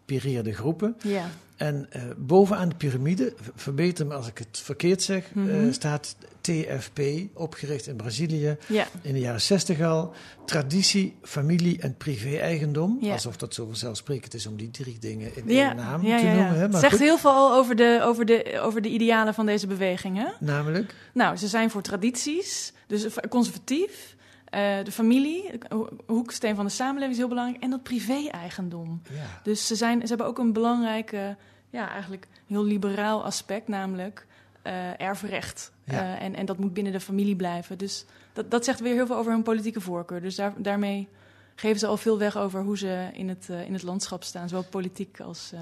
geïnspireerde 0.05 0.53
groepen. 0.53 0.95
Ja. 1.03 1.29
En 1.55 1.87
eh, 1.89 2.01
bovenaan 2.17 2.69
de 2.69 2.75
piramide, 2.75 3.33
verbeter 3.55 4.05
me 4.05 4.13
als 4.13 4.27
ik 4.27 4.37
het 4.37 4.59
verkeerd 4.63 5.01
zeg, 5.01 5.23
Mhm. 5.33 5.49
eh, 5.67 5.71
staat 5.73 6.15
TFP, 6.41 6.99
opgericht 7.33 7.87
in 7.87 7.95
Brazilië 7.95 8.57
Ja. 8.67 8.87
in 9.01 9.13
de 9.13 9.19
jaren 9.19 9.41
60 9.41 9.81
al. 9.81 10.13
Traditie, 10.45 11.15
familie 11.21 11.79
en 11.79 11.95
privé-eigendom. 11.97 12.97
Ja. 13.01 13.11
Alsof 13.11 13.37
dat 13.37 13.53
zo 13.53 13.65
vanzelfsprekend 13.65 14.33
is 14.33 14.47
om 14.47 14.55
die 14.57 14.71
drie 14.71 14.97
dingen 14.99 15.31
in 15.35 15.43
Ja, 15.47 15.67
één 15.67 15.75
naam 15.75 16.01
te 16.01 16.07
noemen. 16.07 16.55
Hè? 16.59 16.67
Maar 16.69 16.79
Zegt 16.79 16.93
goed, 16.93 17.01
heel 17.03 17.17
veel 17.17 17.31
al 17.31 17.53
over 17.55 17.75
de, 17.75 17.99
over, 18.03 18.25
de, 18.25 18.59
over 18.61 18.81
de 18.81 18.89
idealen 18.89 19.33
van 19.33 19.45
deze 19.45 19.67
beweging. 19.67 20.17
Hè? 20.17 20.27
Namelijk, 20.39 20.93
Nou, 21.13 21.35
ze 21.35 21.47
zijn 21.47 21.69
voor 21.69 21.81
tradities, 21.81 22.73
dus 22.87 23.05
conservatief. 23.29 24.14
Eh, 24.55 24.83
de 24.83 24.91
familie, 24.91 25.59
hoeksteen 26.05 26.55
van 26.55 26.65
de 26.65 26.71
samenleving 26.71 27.11
is 27.11 27.17
heel 27.17 27.27
belangrijk. 27.27 27.63
En 27.63 27.69
dat 27.69 27.83
privé-eigendom. 27.83 29.01
ja, 29.09 29.41
Dus 29.43 29.67
ze, 29.67 29.75
zijn, 29.75 30.01
ze 30.01 30.07
hebben 30.07 30.27
ook 30.27 30.37
een 30.37 30.53
belangrijke, 30.53 31.37
ja, 31.69 31.89
eigenlijk 31.89 32.27
heel 32.47 32.63
liberaal 32.63 33.23
aspect, 33.23 33.67
namelijk 33.67 34.25
eh, 34.61 35.01
erfrecht. 35.01 35.71
Ja. 35.83 35.93
Eh, 35.93 36.21
en, 36.21 36.35
en 36.35 36.45
dat 36.45 36.57
moet 36.57 36.73
binnen 36.73 36.93
de 36.93 36.99
familie 36.99 37.35
blijven. 37.35 37.77
Dus 37.77 38.05
dat, 38.33 38.51
dat 38.51 38.65
zegt 38.65 38.79
weer 38.79 38.93
heel 38.93 39.05
veel 39.05 39.15
over 39.15 39.31
hun 39.31 39.43
politieke 39.43 39.81
voorkeur. 39.81 40.21
Dus 40.21 40.35
daar, 40.35 40.53
daarmee 40.57 41.07
geven 41.55 41.79
ze 41.79 41.87
al 41.87 41.97
veel 41.97 42.17
weg 42.17 42.37
over 42.37 42.61
hoe 42.61 42.77
ze 42.77 43.09
in 43.13 43.29
het, 43.29 43.49
in 43.49 43.73
het 43.73 43.83
landschap 43.83 44.23
staan, 44.23 44.49
zowel 44.49 44.65
politiek 44.69 45.19
als 45.19 45.53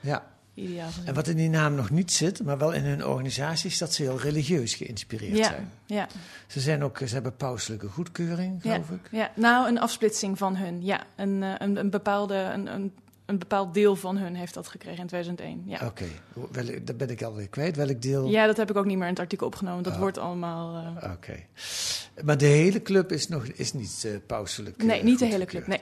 ja. 0.00 0.26
Ideaal. 0.54 0.88
En 1.04 1.14
wat 1.14 1.26
in 1.28 1.36
die 1.36 1.48
naam 1.48 1.74
nog 1.74 1.90
niet 1.90 2.12
zit, 2.12 2.42
maar 2.42 2.58
wel 2.58 2.72
in 2.72 2.84
hun 2.84 3.06
organisatie, 3.06 3.70
is 3.70 3.78
dat 3.78 3.94
ze 3.94 4.02
heel 4.02 4.18
religieus 4.20 4.74
geïnspireerd 4.74 5.36
ja, 5.36 5.44
zijn. 5.44 5.70
ja, 5.86 6.06
Ze, 6.46 6.60
zijn 6.60 6.82
ook, 6.84 6.98
ze 6.98 7.14
hebben 7.14 7.36
pauselijke 7.36 7.88
goedkeuring, 7.88 8.60
ja, 8.62 8.72
geloof 8.72 8.90
ik. 8.90 9.08
ja, 9.10 9.30
nou, 9.36 9.68
een 9.68 9.78
afsplitsing 9.80 10.38
van 10.38 10.56
hun. 10.56 10.84
Ja, 10.84 11.00
een, 11.16 11.42
eh, 11.42 11.54
een, 11.58 11.76
een, 11.76 11.90
bepaalde, 11.90 12.34
een, 12.34 12.66
een, 12.74 12.92
een 13.26 13.38
bepaald 13.38 13.74
deel 13.74 13.96
van 13.96 14.16
hun 14.16 14.34
heeft 14.34 14.54
dat 14.54 14.68
gekregen 14.68 15.00
in 15.00 15.06
2001. 15.06 15.62
Ja. 15.66 15.86
Oké, 15.86 16.04
Wel- 16.52 16.64
dat 16.84 16.96
ben 16.96 17.10
ik 17.10 17.22
alweer 17.22 17.48
kwijt. 17.48 17.76
Welk 17.76 18.02
deel? 18.02 18.28
ja, 18.28 18.46
dat 18.46 18.56
heb 18.56 18.70
ik 18.70 18.76
ook 18.76 18.84
niet 18.84 18.96
meer 18.96 19.06
in 19.06 19.12
het 19.12 19.20
artikel 19.22 19.46
opgenomen. 19.46 19.82
Dat 19.82 19.92
Oh. 19.92 19.98
wordt 19.98 20.18
allemaal. 20.18 20.96
eh, 21.02 21.12
Oké. 21.12 21.34
Maar 22.24 22.38
de 22.38 22.46
hele 22.46 22.82
club 22.82 23.12
is, 23.12 23.28
nog, 23.28 23.44
is 23.46 23.72
niet 23.72 24.04
eh 24.06 24.12
pauselijk. 24.26 24.82
nee, 24.82 25.02
niet 25.02 25.18
de 25.18 25.26
hele 25.26 25.44
club. 25.44 25.66
Nee. 25.66 25.80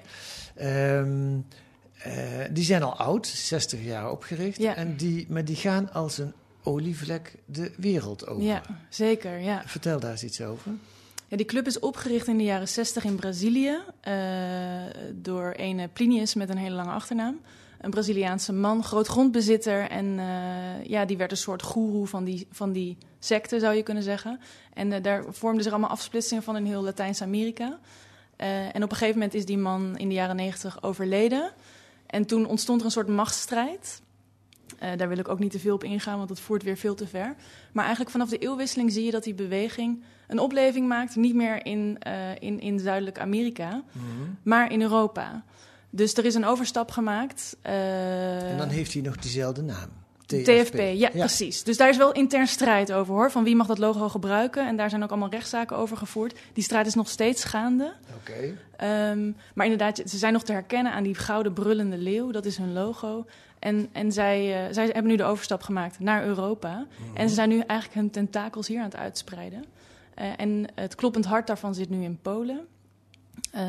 Ehm, 0.54 1.34
eh, 1.34 1.38
die 2.50 2.64
zijn 2.64 2.82
al 2.82 2.96
oud, 2.96 3.26
60 3.26 3.84
jaar 3.84 4.10
opgericht. 4.10 4.58
Ja. 4.58 4.74
En 4.74 4.96
die, 4.96 5.26
maar 5.28 5.44
die 5.44 5.56
gaan 5.56 5.92
als 5.92 6.18
een 6.18 6.32
olievlek 6.62 7.34
de 7.44 7.72
wereld 7.76 8.26
over. 8.26 8.44
Ja, 8.44 8.62
zeker. 8.88 9.38
Ja. 9.38 9.62
Vertel 9.66 10.00
daar 10.00 10.10
eens 10.10 10.24
iets 10.24 10.40
over. 10.40 10.72
Ja, 11.28 11.36
die 11.36 11.46
club 11.46 11.66
is 11.66 11.78
opgericht 11.78 12.26
in 12.26 12.38
de 12.38 12.44
jaren 12.44 12.68
60 12.68 13.04
in 13.04 13.16
Brazilië 13.16 13.78
eh, 14.00 14.14
door 15.14 15.54
een 15.56 15.88
Plinius 15.92 16.34
met 16.34 16.48
een 16.48 16.56
hele 16.56 16.74
lange 16.74 16.90
achternaam. 16.90 17.40
Een 17.80 17.90
Braziliaanse 17.90 18.52
man, 18.52 18.84
groot 18.84 19.06
grondbezitter. 19.06 19.88
En 19.88 20.18
eh, 20.18 20.84
ja, 20.84 21.04
die 21.04 21.16
werd 21.16 21.30
een 21.30 21.36
soort 21.36 21.62
goeroe 21.62 22.06
van 22.06 22.24
die, 22.24 22.46
van 22.50 22.72
die 22.72 22.96
secte, 23.18 23.60
zou 23.60 23.74
je 23.74 23.82
kunnen 23.82 24.02
zeggen. 24.02 24.40
En 24.74 24.92
eh, 24.92 25.02
daar 25.02 25.24
vormden 25.28 25.62
zich 25.62 25.72
allemaal 25.72 25.90
afsplitsingen 25.90 26.42
van 26.42 26.56
in 26.56 26.64
heel 26.64 26.82
Latijns-Amerika. 26.82 27.78
Eh, 28.36 28.74
en 28.74 28.82
op 28.82 28.90
een 28.90 28.96
gegeven 28.96 29.14
moment 29.14 29.34
is 29.34 29.44
die 29.44 29.58
man 29.58 29.98
in 29.98 30.08
de 30.08 30.14
jaren 30.14 30.36
90 30.36 30.82
overleden. 30.82 31.52
En 32.08 32.26
toen 32.26 32.46
ontstond 32.46 32.80
er 32.80 32.86
een 32.86 32.92
soort 32.92 33.08
machtsstrijd. 33.08 34.02
Eh, 34.78 34.90
daar 34.96 35.08
wil 35.08 35.18
ik 35.18 35.28
ook 35.28 35.38
niet 35.38 35.50
te 35.50 35.58
veel 35.58 35.74
op 35.74 35.84
ingaan, 35.84 36.16
want 36.16 36.28
dat 36.28 36.40
voert 36.40 36.62
weer 36.62 36.76
veel 36.76 36.94
te 36.94 37.06
ver. 37.06 37.34
Maar 37.72 37.82
eigenlijk 37.82 38.10
vanaf 38.12 38.28
de 38.28 38.38
eeuwwisseling 38.38 38.92
zie 38.92 39.04
je 39.04 39.10
dat 39.10 39.24
die 39.24 39.34
beweging 39.34 40.02
een 40.26 40.38
opleving 40.38 40.88
maakt. 40.88 41.16
Niet 41.16 41.34
meer 41.34 41.66
in, 41.66 41.96
eh, 42.00 42.30
in, 42.38 42.60
in 42.60 42.78
Zuidelijk 42.78 43.18
Amerika, 43.18 43.82
maar 44.42 44.72
in 44.72 44.82
Europa. 44.82 45.44
Dus 45.90 46.14
er 46.16 46.24
is 46.24 46.34
een 46.34 46.44
overstap 46.44 46.90
gemaakt. 46.90 47.56
eh, 47.62 48.50
en 48.50 48.58
dan 48.58 48.68
heeft 48.68 48.92
hij 48.92 49.02
nog 49.02 49.16
diezelfde 49.16 49.62
naam. 49.62 49.88
TFP. 50.28 50.44
TFP, 50.44 50.78
ja, 50.94 51.08
precies. 51.10 51.62
Dus 51.62 51.76
daar 51.76 51.88
is 51.88 51.96
wel 51.96 52.12
intern 52.12 52.46
strijd 52.46 52.92
over 52.92 53.14
hoor. 53.14 53.30
Van 53.30 53.44
wie 53.44 53.56
mag 53.56 53.66
dat 53.66 53.78
logo 53.78 54.08
gebruiken? 54.08 54.66
En 54.66 54.76
daar 54.76 54.90
zijn 54.90 55.02
ook 55.02 55.10
allemaal 55.10 55.30
rechtszaken 55.30 55.76
over 55.76 55.96
gevoerd. 55.96 56.38
Die 56.52 56.64
strijd 56.64 56.86
is 56.86 56.94
nog 56.94 57.08
steeds 57.08 57.44
gaande. 57.44 57.92
Oké. 58.20 58.56
Ehm, 58.76 59.32
maar 59.54 59.66
inderdaad, 59.66 60.02
ze 60.04 60.18
zijn 60.18 60.32
nog 60.32 60.42
te 60.42 60.52
herkennen 60.52 60.92
aan 60.92 61.02
die 61.02 61.14
gouden 61.14 61.52
brullende 61.52 61.98
leeuw. 61.98 62.30
Dat 62.30 62.44
is 62.44 62.56
hun 62.56 62.72
logo. 62.72 63.24
En, 63.58 63.88
en 63.92 64.12
zij, 64.12 64.66
eh, 64.66 64.72
zij 64.74 64.84
hebben 64.84 65.06
nu 65.06 65.16
de 65.16 65.24
overstap 65.24 65.62
gemaakt 65.62 65.98
naar 65.98 66.24
Europa. 66.24 66.86
En 67.14 67.28
ze 67.28 67.34
zijn 67.34 67.48
nu 67.48 67.60
eigenlijk 67.60 68.00
hun 68.00 68.10
tentakels 68.10 68.68
hier 68.68 68.78
aan 68.78 68.84
het 68.84 68.96
uitspreiden. 68.96 69.64
Eh, 70.14 70.26
en 70.36 70.66
het 70.74 70.94
kloppend 70.94 71.24
hart 71.24 71.46
daarvan 71.46 71.74
zit 71.74 71.90
nu 71.90 72.02
in 72.02 72.18
Polen. 72.22 72.66
Eh, 73.50 73.62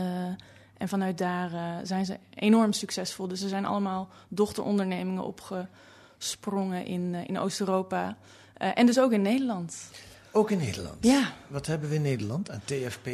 en 0.77 0.87
vanuit 0.87 1.17
daar 1.17 1.51
zijn 1.83 2.05
ze 2.05 2.17
enorm 2.35 2.73
succesvol. 2.73 3.27
Dus 3.27 3.41
er 3.41 3.49
zijn 3.49 3.65
allemaal 3.65 4.09
dochterondernemingen 4.27 5.23
sprongen 6.23 6.85
in, 6.85 7.15
eh, 7.15 7.21
in 7.27 7.39
Oost-Europa. 7.39 8.17
Eh, 8.53 8.69
en 8.73 8.85
dus 8.85 8.99
ook 8.99 9.11
in 9.11 9.21
Nederland. 9.21 9.75
Ook 10.31 10.51
in 10.51 10.57
Nederland? 10.57 10.95
Ja. 11.05 11.31
Wat 11.47 11.65
hebben 11.65 11.89
we 11.89 11.95
in 11.95 12.01
Nederland 12.01 12.49
aan 12.51 12.61
TFP? 12.65 13.07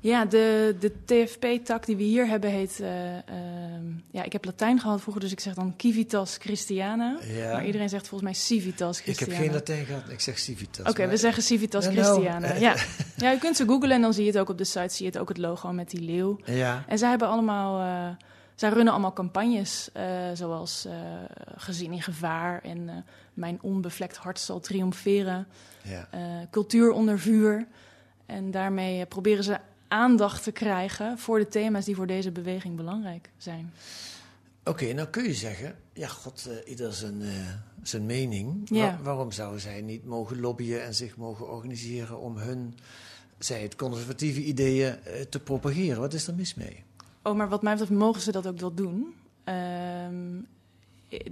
Ja, 0.00 0.24
de, 0.24 0.76
de 0.80 0.92
TFP-tak 1.04 1.86
die 1.86 1.96
we 1.96 2.02
hier 2.02 2.26
hebben 2.26 2.50
heet... 2.50 2.80
eh, 2.80 3.16
ehm, 3.16 3.84
ja, 4.10 4.22
ik 4.22 4.32
heb 4.32 4.44
Latijn 4.44 4.80
gehad 4.80 5.00
vroeger, 5.00 5.22
dus 5.22 5.32
ik 5.32 5.40
zeg 5.40 5.54
dan 5.54 5.74
Civitas 5.76 6.36
Christiana. 6.36 7.18
Ja. 7.26 7.52
Maar 7.52 7.66
iedereen 7.66 7.88
zegt 7.88 8.08
volgens 8.08 8.30
mij 8.30 8.40
Civitas 8.40 8.98
Ik 8.98 9.04
Christiana. 9.04 9.32
heb 9.32 9.42
geen 9.42 9.52
Latijn 9.52 9.86
gehad, 9.86 10.02
ik 10.10 10.20
zeg 10.20 10.38
Civitas. 10.38 10.88
Oké, 10.88 11.00
maar- 11.00 11.08
we 11.10 11.16
zeggen 11.16 11.42
Civitas 11.42 11.84
Nou, 11.84 11.96
nou, 11.96 12.06
Christiana. 12.12 12.54
ja. 12.54 12.74
ja, 13.26 13.30
je 13.30 13.38
kunt 13.38 13.56
ze 13.56 13.64
googlen 13.66 13.90
en 13.90 14.00
dan 14.00 14.12
zie 14.14 14.24
je 14.24 14.30
het 14.30 14.38
ook 14.40 14.48
op 14.48 14.58
de 14.58 14.64
site. 14.64 14.94
Zie 14.94 15.04
je 15.06 15.10
het 15.12 15.20
ook 15.20 15.28
het 15.28 15.38
logo 15.38 15.72
met 15.72 15.90
die 15.90 16.00
leeuw. 16.00 16.38
Ja, 16.44 16.84
En 16.88 16.98
zij 16.98 17.08
hebben 17.08 17.28
allemaal... 17.28 18.16
zij 18.58 18.70
runnen 18.70 18.92
allemaal 18.92 19.12
campagnes, 19.12 19.90
eh, 19.92 20.30
zoals 20.34 20.84
eh, 20.84 20.92
Gezin 21.56 21.92
in 21.92 22.02
Gevaar 22.02 22.62
en 22.62 22.88
eh, 22.88 22.94
Mijn 23.34 23.58
onbevlekt 23.62 24.16
hart 24.16 24.38
zal 24.40 24.60
triomferen. 24.60 25.46
ja. 25.82 26.08
cultuur 26.50 26.90
onder 26.90 27.18
vuur. 27.18 27.66
En 28.26 28.50
daarmee 28.50 29.06
proberen 29.06 29.44
ze 29.44 29.58
aandacht 29.88 30.42
te 30.42 30.52
krijgen 30.52 31.18
voor 31.18 31.38
de 31.38 31.48
thema's 31.48 31.84
die 31.84 31.94
voor 31.94 32.06
deze 32.06 32.30
beweging 32.30 32.76
belangrijk 32.76 33.30
zijn. 33.36 33.72
Oké, 34.64 34.92
nou 34.92 35.08
kun 35.08 35.24
je 35.24 35.34
zeggen, 35.34 35.76
ja 35.92 36.08
god, 36.08 36.48
ieder 36.66 36.92
zijn, 36.92 37.22
zijn 37.82 38.06
mening. 38.06 38.60
Ja. 38.64 38.96
Wa- 38.96 39.02
waarom 39.02 39.32
zouden 39.32 39.60
zij 39.60 39.80
niet 39.82 40.04
mogen 40.04 40.40
lobbyen 40.40 40.84
en 40.84 40.94
zich 40.94 41.16
mogen 41.16 41.50
organiseren 41.50 42.18
om 42.18 42.36
hun, 42.36 42.78
zij 43.38 43.62
het 43.62 43.76
conservatieve 43.76 44.42
ideeën 44.42 44.96
te 45.30 45.40
propageren? 45.40 46.00
Wat 46.00 46.14
is 46.14 46.26
er 46.26 46.34
mis 46.34 46.54
mee? 46.54 46.84
Oh, 47.22 47.34
maar 47.36 47.48
wat 47.48 47.62
mij 47.62 47.72
betreft 47.72 47.92
mogen 48.00 48.20
ze 48.20 48.32
dat 48.32 48.46
ook 48.46 48.58
wel 48.58 48.74
doen. 48.74 49.14
Ehm, 49.44 50.36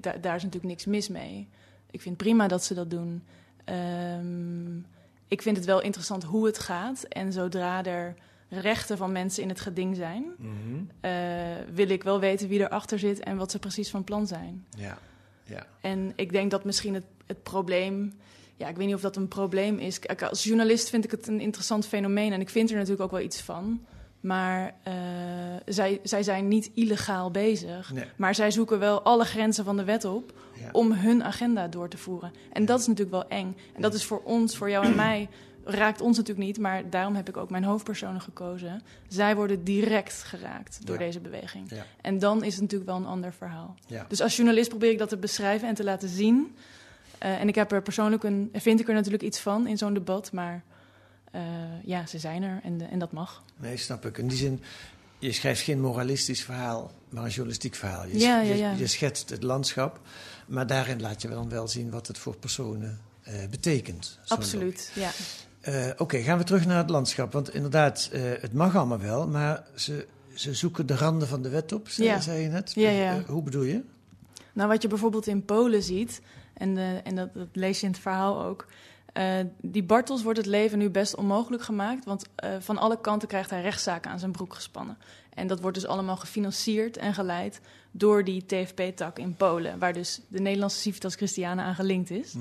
da- 0.01 0.16
daar 0.20 0.37
is 0.37 0.42
natuurlijk 0.42 0.64
niks 0.64 0.85
mis 0.85 1.09
mee. 1.09 1.49
Ik 1.90 2.01
vind 2.01 2.16
prima 2.16 2.49
dat 2.49 2.64
ze 2.64 2.75
dat 2.75 2.90
doen. 2.90 3.22
Ehm, 3.64 4.77
ik 5.29 5.42
vind 5.42 5.57
het 5.57 5.66
wel 5.66 5.83
interessant 5.83 6.22
hoe 6.25 6.46
het 6.46 6.59
gaat. 6.59 7.03
En 7.03 7.33
zodra 7.33 7.85
er 7.85 8.14
rechten 8.49 8.96
van 8.96 9.12
mensen 9.12 9.42
in 9.42 9.49
het 9.49 9.61
geding 9.61 9.96
zijn, 9.96 10.25
eh, 11.01 11.11
wil 11.75 11.88
ik 11.88 12.03
wel 12.03 12.20
weten 12.20 12.49
wie 12.49 12.61
erachter 12.61 12.99
zit 12.99 13.20
en 13.20 13.37
wat 13.37 13.51
ze 13.51 13.59
precies 13.59 13.90
van 13.90 14.05
plan 14.05 14.27
zijn. 14.27 14.64
Ja, 14.77 14.99
ja. 15.44 15.66
En 15.81 16.12
ik 16.16 16.33
denk 16.33 16.51
dat 16.51 16.64
misschien 16.64 16.94
het, 16.94 17.05
het 17.27 17.42
probleem. 17.42 18.12
Ja, 18.57 18.68
ik 18.68 18.77
weet 18.77 18.87
niet 18.87 18.94
of 18.94 19.01
dat 19.01 19.16
een 19.16 19.29
probleem 19.29 19.79
is. 19.79 20.01
Als 20.31 20.44
journalist 20.44 20.88
vind 20.88 21.05
ik 21.05 21.11
het 21.11 21.27
een 21.27 21.40
interessant 21.40 21.87
fenomeen 21.87 22.33
en 22.33 22.40
ik 22.40 22.49
vind 22.49 22.70
er 22.70 22.75
natuurlijk 22.77 23.03
ook 23.03 23.11
wel 23.11 23.20
iets 23.20 23.40
van. 23.40 23.85
Maar 24.27 24.75
eh, 24.83 24.95
zij, 25.67 26.01
zij 26.03 26.23
zijn 26.23 26.49
niet 26.49 26.71
illegaal 26.75 27.31
bezig. 27.31 27.93
Nee. 27.93 28.05
Maar 28.17 28.35
zij 28.35 28.51
zoeken 28.51 28.79
wel 28.79 29.03
alle 29.03 29.25
grenzen 29.25 29.65
van 29.65 29.77
de 29.77 29.85
wet 29.85 30.05
op 30.05 30.33
Ja. 30.61 30.69
om 30.73 30.93
hun 30.93 31.25
agenda 31.25 31.69
door 31.69 31.89
te 31.89 31.97
voeren. 31.97 32.33
En 32.53 32.65
dat 32.65 32.81
is 32.81 32.87
natuurlijk 32.87 33.17
wel 33.17 33.29
eng. 33.39 33.57
En 33.75 33.83
dat 33.83 33.95
is 33.95 34.05
voor 34.05 34.21
ons, 34.25 34.57
voor 34.57 34.71
jou 34.71 34.85
en 34.85 34.95
mij, 34.95 35.29
raakt 35.65 36.01
ons 36.01 36.17
natuurlijk 36.17 36.47
niet. 36.47 36.59
Maar 36.59 36.91
daarom 36.91 37.15
heb 37.15 37.29
ik 37.29 37.37
ook 37.37 37.51
mijn 37.51 37.65
hoofdpersonen 37.65 38.21
gekozen. 38.21 38.83
Zij 39.09 39.37
worden 39.37 39.65
direct 39.65 40.23
geraakt 40.23 40.87
door 40.87 40.99
Ja. 40.99 41.05
deze 41.05 41.21
beweging. 41.21 41.71
Ja. 41.71 41.85
En 42.01 42.19
dan 42.19 42.45
is 42.45 42.53
het 42.53 42.62
natuurlijk 42.62 42.91
wel 42.91 42.99
een 42.99 43.07
ander 43.07 43.33
verhaal. 43.33 43.75
Dus 44.09 44.21
als 44.21 44.37
journalist 44.37 44.69
probeer 44.69 44.91
ik 44.91 44.99
dat 44.99 45.09
te 45.09 45.17
beschrijven 45.17 45.69
en 45.69 45.75
te 45.75 45.85
laten 45.85 46.09
zien. 46.09 46.57
Eh, 47.19 47.41
en 47.41 47.49
ik 47.49 47.55
heb 47.55 47.73
er 47.73 47.83
persoonlijk 47.83 48.23
een, 48.25 48.49
vind 48.53 48.81
ik 48.81 48.89
er 48.89 48.95
natuurlijk 48.95 49.23
iets 49.23 49.41
van 49.41 49.67
in 49.67 49.79
zo'n 49.79 49.95
debat. 49.95 50.33
Maar 50.33 50.62
eh, 51.37 51.42
ja, 51.85 52.07
ze 52.07 52.18
zijn 52.18 52.42
er 52.42 52.61
en, 52.62 52.90
en 52.90 52.99
dat 52.99 53.12
mag. 53.12 53.42
Nee, 53.57 53.77
snap 53.77 54.07
ik. 54.07 54.18
In 54.18 54.29
die 54.29 54.38
zin, 54.38 54.62
je 55.18 55.33
schrijft 55.33 55.61
geen 55.62 55.81
moralistisch 55.81 56.42
verhaal, 56.44 56.90
maar 57.09 57.25
een 57.25 57.31
journalistiek 57.31 57.75
verhaal. 57.75 58.07
Je, 58.07 58.18
Ja, 58.18 58.40
ja, 58.40 58.55
ja. 58.55 58.72
je 58.72 58.87
schetst 58.87 59.31
het 59.31 59.42
landschap, 59.42 60.01
maar 60.46 60.66
daarin 60.66 61.01
laat 61.01 61.22
je 61.22 61.29
dan 61.29 61.49
wel 61.49 61.68
zien 61.68 61.90
wat 61.90 62.07
het 62.07 62.18
voor 62.18 62.37
personen 62.37 63.01
eh, 63.22 63.35
betekent. 63.51 64.18
Absoluut, 64.27 64.90
ja. 64.94 65.11
Eh, 65.61 65.90
Oké, 65.96 66.18
gaan 66.22 66.38
we 66.38 66.44
terug 66.44 66.66
naar 66.66 66.79
het 66.79 66.90
landschap. 66.90 67.33
Want 67.33 67.55
inderdaad, 67.55 68.11
het 68.40 68.53
mag 68.53 68.77
allemaal 68.77 69.01
wel, 69.01 69.29
maar 69.29 69.64
ze, 69.75 70.07
ze 70.35 70.55
zoeken 70.55 70.87
de 70.87 70.96
randen 70.96 71.29
van 71.29 71.42
de 71.42 71.49
wet 71.49 71.72
op, 71.72 71.88
zei, 71.88 72.09
Ja. 72.09 72.20
zei 72.20 72.40
je 72.42 72.49
net. 72.49 72.72
Ja, 72.75 72.90
ja. 72.90 73.16
Eh, 73.16 73.25
hoe 73.25 73.42
bedoel 73.42 73.62
je? 73.62 73.83
Nou, 74.53 74.68
wat 74.68 74.83
je 74.83 74.88
bijvoorbeeld 74.88 75.27
in 75.27 75.44
Polen 75.44 75.83
ziet, 75.83 76.20
en, 76.55 76.79
en 77.05 77.14
dat, 77.16 77.35
dat 77.35 77.49
lees 77.53 77.81
je 77.81 77.87
in 77.87 77.92
het 77.92 78.01
verhaal 78.01 78.44
ook. 78.44 78.66
Eh, 79.16 79.46
die 79.61 79.83
Bartels 79.83 80.22
wordt 80.22 80.38
het 80.38 80.46
leven 80.46 80.79
nu 80.79 80.90
best 80.90 81.16
onmogelijk 81.16 81.62
gemaakt, 81.62 82.05
want 82.05 82.24
eh, 82.35 82.50
van 82.59 82.79
alle 82.79 83.00
kanten 83.00 83.29
krijgt 83.29 83.50
hij 83.50 83.62
rechtszaken 83.62 84.11
aan 84.11 84.18
zijn 84.18 84.33
broek 84.33 84.55
gespannen. 84.55 84.98
En 85.35 85.46
dat 85.46 85.61
wordt 85.61 85.76
dus 85.76 85.87
allemaal 85.87 86.16
gefinancierd 86.16 86.96
en 86.96 87.14
geleid 87.14 87.61
door 87.90 88.24
die 88.24 88.46
TFP-tak 88.46 89.18
in 89.18 89.37
Polen, 89.37 89.79
waar 89.79 89.92
dus 89.92 90.20
de 90.29 90.40
Nederlandse 90.40 90.81
Civitas 90.81 91.14
Christiana 91.14 91.64
aan 91.64 91.74
gelinkt 91.74 92.11
is. 92.11 92.35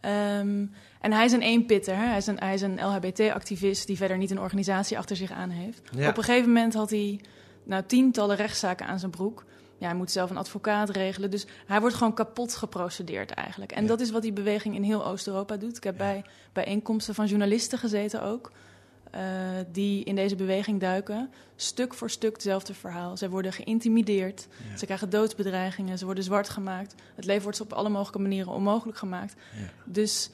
Ehm, 0.00 0.66
en 1.00 1.12
hij 1.12 1.24
is 1.24 1.32
een 1.32 1.42
eenpitter. 1.42 1.96
Hè? 1.96 2.04
Hij 2.06 2.16
is 2.16 2.26
een, 2.26 2.38
hij 2.38 2.54
is 2.54 2.62
een 2.62 2.80
LHBT-activist 2.80 3.86
die 3.86 3.96
verder 3.96 4.16
niet 4.16 4.30
een 4.30 4.40
organisatie 4.40 4.98
achter 4.98 5.16
zich 5.16 5.30
aan 5.30 5.50
heeft. 5.50 5.80
Ja. 5.96 6.08
Op 6.08 6.16
een 6.16 6.24
gegeven 6.24 6.52
moment 6.52 6.74
had 6.74 6.90
hij 6.90 7.20
nou, 7.64 7.82
tientallen 7.86 8.36
rechtszaken 8.36 8.86
aan 8.86 8.98
zijn 8.98 9.10
broek. 9.10 9.44
Ja, 9.82 9.88
hij 9.88 9.96
moet 9.96 10.10
zelf 10.10 10.30
een 10.30 10.36
advocaat 10.36 10.90
regelen. 10.90 11.30
Dus 11.30 11.46
hij 11.66 11.80
wordt 11.80 11.96
gewoon 11.96 12.14
kapot 12.14 12.54
geprocedeerd 12.54 13.30
eigenlijk. 13.30 13.72
En 13.72 13.82
Ja. 13.82 13.88
dat 13.88 14.00
is 14.00 14.10
wat 14.10 14.22
die 14.22 14.32
beweging 14.32 14.74
in 14.74 14.82
heel 14.82 15.06
Oost-Europa 15.06 15.56
doet. 15.56 15.76
Ik 15.76 15.84
heb 15.84 15.96
bij 15.96 16.24
bijeenkomsten 16.52 17.14
van 17.14 17.26
journalisten 17.26 17.78
gezeten 17.78 18.22
ook. 18.22 18.50
eh, 19.10 19.20
die 19.72 20.04
in 20.04 20.14
deze 20.14 20.34
beweging 20.36 20.80
duiken. 20.80 21.30
Stuk 21.56 21.94
voor 21.94 22.10
stuk 22.10 22.32
hetzelfde 22.32 22.74
verhaal. 22.74 23.16
Zij 23.16 23.28
worden 23.30 23.52
geïntimideerd. 23.52 24.46
Ja. 24.70 24.76
Ze 24.76 24.84
krijgen 24.84 25.10
doodsbedreigingen. 25.10 25.98
Ze 25.98 26.04
worden 26.04 26.24
zwart 26.24 26.48
gemaakt. 26.48 26.94
Het 27.14 27.24
leven 27.24 27.42
wordt 27.42 27.56
ze 27.56 27.62
op 27.62 27.72
alle 27.72 27.88
mogelijke 27.88 28.18
manieren 28.18 28.52
onmogelijk 28.52 28.98
gemaakt. 28.98 29.34
Ja. 29.56 29.68
Dus 29.84 30.30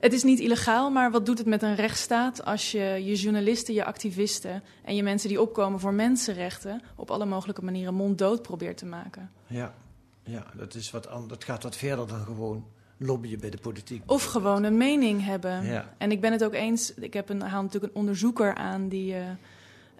het 0.00 0.12
is 0.12 0.22
niet 0.22 0.38
illegaal, 0.38 0.90
maar 0.90 1.10
wat 1.10 1.26
doet 1.26 1.38
het 1.38 1.46
met 1.46 1.62
een 1.62 1.74
rechtsstaat 1.74 2.44
als 2.44 2.72
je 2.72 3.02
je 3.04 3.14
journalisten, 3.14 3.74
je 3.74 3.84
activisten 3.84 4.62
en 4.84 4.96
je 4.96 5.02
mensen 5.02 5.28
die 5.28 5.40
opkomen 5.40 5.80
voor 5.80 5.94
mensenrechten 5.94 6.82
op 6.96 7.10
alle 7.10 7.26
mogelijke 7.26 7.64
manieren 7.64 7.94
monddood 7.94 8.42
probeert 8.42 8.76
te 8.76 8.86
maken? 8.86 9.30
Ja, 9.46 9.74
ja 10.22 10.46
dat, 10.56 10.74
is 10.74 10.90
wat 10.90 11.08
dat 11.28 11.44
gaat 11.44 11.62
wat 11.62 11.76
verder 11.76 12.06
dan 12.06 12.20
gewoon 12.20 12.66
lobbyen 12.96 13.40
bij 13.40 13.50
de 13.50 13.58
politiek. 13.58 14.02
Of 14.06 14.24
gewoon 14.24 14.62
een 14.62 14.76
mening 14.76 15.24
hebben. 15.24 15.64
Ja. 15.64 15.94
En 15.98 16.10
ik 16.10 16.20
ben 16.20 16.32
het 16.32 16.44
ook 16.44 16.54
eens, 16.54 16.94
ik 16.94 17.12
heb 17.12 17.28
een, 17.28 17.42
haal 17.42 17.62
natuurlijk 17.62 17.92
een 17.92 18.00
onderzoeker 18.00 18.54
aan, 18.54 18.88
die 18.88 19.14
eh 19.14 19.30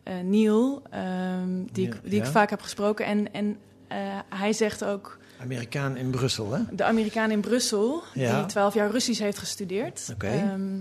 eh, 0.03 0.21
Neil, 0.21 0.83
ehm, 0.91 1.65
die, 1.73 1.87
Ja, 1.89 1.95
ik, 1.95 2.01
die 2.03 2.19
ja. 2.19 2.25
ik 2.25 2.31
vaak 2.31 2.51
heb 2.51 2.61
gesproken. 2.61 3.05
En, 3.05 3.33
en 3.33 3.59
eh, 3.89 4.19
hij 4.29 4.53
zegt 4.53 4.85
ook, 4.85 5.19
Amerikaan 5.41 5.97
in 5.97 6.11
Brussel, 6.11 6.53
hè? 6.53 6.61
de 6.73 6.85
Amerikaan 6.85 7.31
in 7.31 7.41
Brussel, 7.41 8.03
Ja. 8.15 8.39
die 8.39 8.47
twaalf 8.47 8.75
jaar 8.75 8.91
Russisch 8.91 9.21
heeft 9.21 9.39
gestudeerd. 9.39 10.09
Oké. 10.13 10.27
Ehm, 10.27 10.79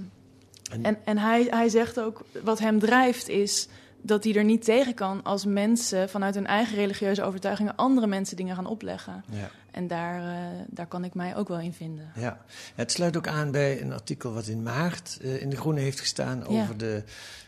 En- 0.72 0.84
En, 0.84 0.98
en 1.06 1.18
hij, 1.18 1.48
hij 1.50 1.70
zegt 1.70 2.00
ook, 2.00 2.22
wat 2.44 2.60
hem 2.60 2.80
drijft 2.80 3.28
is 3.28 3.68
dat 4.02 4.24
hij 4.24 4.36
er 4.36 4.44
niet 4.44 4.64
tegen 4.64 4.94
kan 4.94 5.24
als 5.24 5.46
mensen 5.46 6.10
vanuit 6.10 6.36
hun 6.36 6.48
eigen 6.48 6.76
religieuze 6.76 7.24
overtuigingen 7.24 7.76
andere 7.76 8.08
mensen 8.08 8.38
dingen 8.38 8.56
gaan 8.56 8.66
opleggen. 8.66 9.24
Ja. 9.32 9.50
En 9.72 9.88
daar, 9.88 10.22
eh, 10.22 10.60
daar 10.68 10.88
kan 10.88 11.04
ik 11.04 11.14
mij 11.14 11.36
ook 11.36 11.48
wel 11.48 11.60
in 11.60 11.74
vinden. 11.74 12.12
Ja, 12.16 12.46
het 12.76 12.92
sluit 12.92 13.18
ook 13.18 13.28
aan 13.28 13.52
bij 13.52 13.82
een 13.82 13.94
artikel 13.94 14.34
wat 14.34 14.48
in 14.48 14.64
maart 14.64 15.18
eh, 15.22 15.42
in 15.42 15.50
De 15.50 15.58
Groene 15.58 15.80
heeft 15.80 16.00
gestaan 16.00 16.44
Ja. 16.50 16.62
over 16.62 16.78
de, 16.78 17.04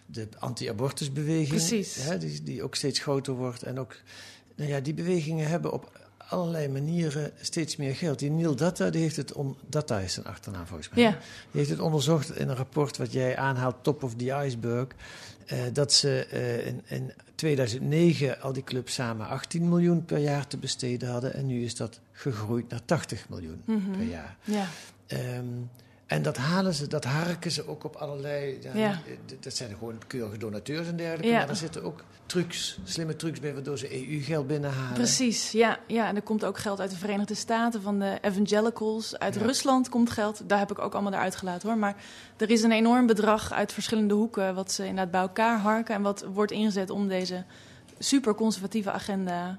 de 0.06 0.28
anti-abortusbeweging. 0.39 1.47
Precies. 1.47 1.95
Hè, 2.04 2.17
die, 2.17 2.43
die 2.43 2.63
ook 2.63 2.76
steeds 2.76 3.00
groter 3.00 3.34
wordt. 3.34 3.63
En 3.63 3.80
ook, 3.80 3.95
nou 4.56 4.69
ja, 4.69 4.80
die 4.80 4.93
bewegingen 4.93 5.47
hebben 5.47 5.71
op 5.74 6.00
allerlei 6.31 6.67
manieren 6.67 7.31
steeds 7.41 7.75
meer 7.75 7.95
geld. 7.95 8.19
Die 8.19 8.29
Neil 8.31 8.55
Data, 8.55 8.89
die 8.89 9.01
heeft 9.01 9.15
het 9.15 9.33
on, 9.33 9.55
Data 9.67 9.99
is 9.99 10.13
zijn 10.13 10.25
achternaam 10.25 10.65
volgens 10.67 10.89
mij. 10.89 11.03
Ja. 11.03 11.09
Die 11.11 11.19
heeft 11.51 11.69
het 11.69 11.79
onderzocht 11.79 12.35
in 12.37 12.49
een 12.49 12.55
rapport 12.55 12.97
wat 12.97 13.13
jij 13.13 13.37
aanhaalt, 13.37 13.75
Top 13.81 14.03
of 14.03 14.15
the 14.15 14.43
Iceberg. 14.45 14.87
eh, 15.45 15.57
dat 15.73 15.93
ze 15.93 16.25
eh, 16.25 16.65
in, 16.67 16.81
in 16.87 17.11
2009 17.35 18.41
al 18.41 18.53
die 18.53 18.63
clubs 18.63 18.93
samen 18.93 19.27
18 19.27 19.69
miljoen 19.69 20.05
per 20.05 20.17
jaar 20.17 20.47
te 20.47 20.57
besteden 20.57 21.09
hadden. 21.09 21.33
En 21.33 21.45
nu 21.45 21.63
is 21.63 21.75
dat 21.75 21.99
gegroeid 22.11 22.69
naar 22.69 22.85
80 22.85 23.29
miljoen 23.29 23.61
Mhm. 23.65 23.91
per 23.91 24.03
jaar. 24.07 24.37
Ja, 24.43 24.67
Ehm, 25.07 25.45
en 26.12 26.21
dat 26.21 26.38
halen 26.38 26.74
ze, 26.74 26.88
dat 26.88 27.04
harken 27.04 27.52
ze 27.52 27.67
ook 27.67 27.84
op 27.84 27.95
allerlei. 27.95 28.60
Ja, 28.62 28.71
Ja. 28.74 29.00
d- 29.26 29.43
Dat 29.43 29.54
zijn 29.56 29.69
gewoon 29.78 29.95
keurige 30.08 30.38
donateurs 30.38 30.88
en 30.88 30.95
dergelijke. 30.95 31.28
Ja. 31.28 31.38
Maar 31.39 31.50
er 31.50 31.56
zitten 31.56 31.84
ook 31.84 32.04
trucs, 32.26 32.80
slimme 32.84 33.15
trucs 33.15 33.39
bij, 33.39 33.54
waardoor 33.54 33.78
ze 33.78 33.93
EU-geld 33.95 34.47
binnenhalen. 34.47 34.93
precies. 34.93 35.52
Ja, 35.52 35.80
ja, 35.88 36.08
en 36.08 36.15
er 36.15 36.21
komt 36.21 36.45
ook 36.45 36.58
geld 36.58 36.80
uit 36.80 36.89
de 36.89 36.95
Verenigde 36.97 37.36
Staten, 37.36 37.82
van 37.82 38.00
de 38.00 38.17
evangelicals. 38.21 39.17
Uit. 39.19 39.36
Rusland 39.36 39.89
komt 39.89 40.10
geld. 40.10 40.41
Daar 40.47 40.60
heb 40.60 40.71
ik 40.71 40.80
ook 40.80 40.93
allemaal 40.93 41.13
eruit 41.13 41.36
gelaten 41.36 41.69
hoor. 41.69 41.78
Maar 41.78 41.95
er 42.38 42.50
is 42.50 42.63
een 42.63 42.71
enorm 42.71 43.06
bedrag 43.06 43.52
uit 43.52 43.74
verschillende 43.74 44.13
hoeken, 44.13 44.56
wat 44.56 44.71
ze 44.71 44.82
inderdaad 44.86 45.12
bij 45.12 45.21
elkaar 45.21 45.60
harken. 45.60 45.95
En 45.95 46.02
wat 46.02 46.26
wordt 46.34 46.52
ingezet 46.52 46.89
om 46.89 47.08
deze 47.08 47.43
super 48.00 48.36
conservatieve 48.36 48.91
agenda 48.91 49.58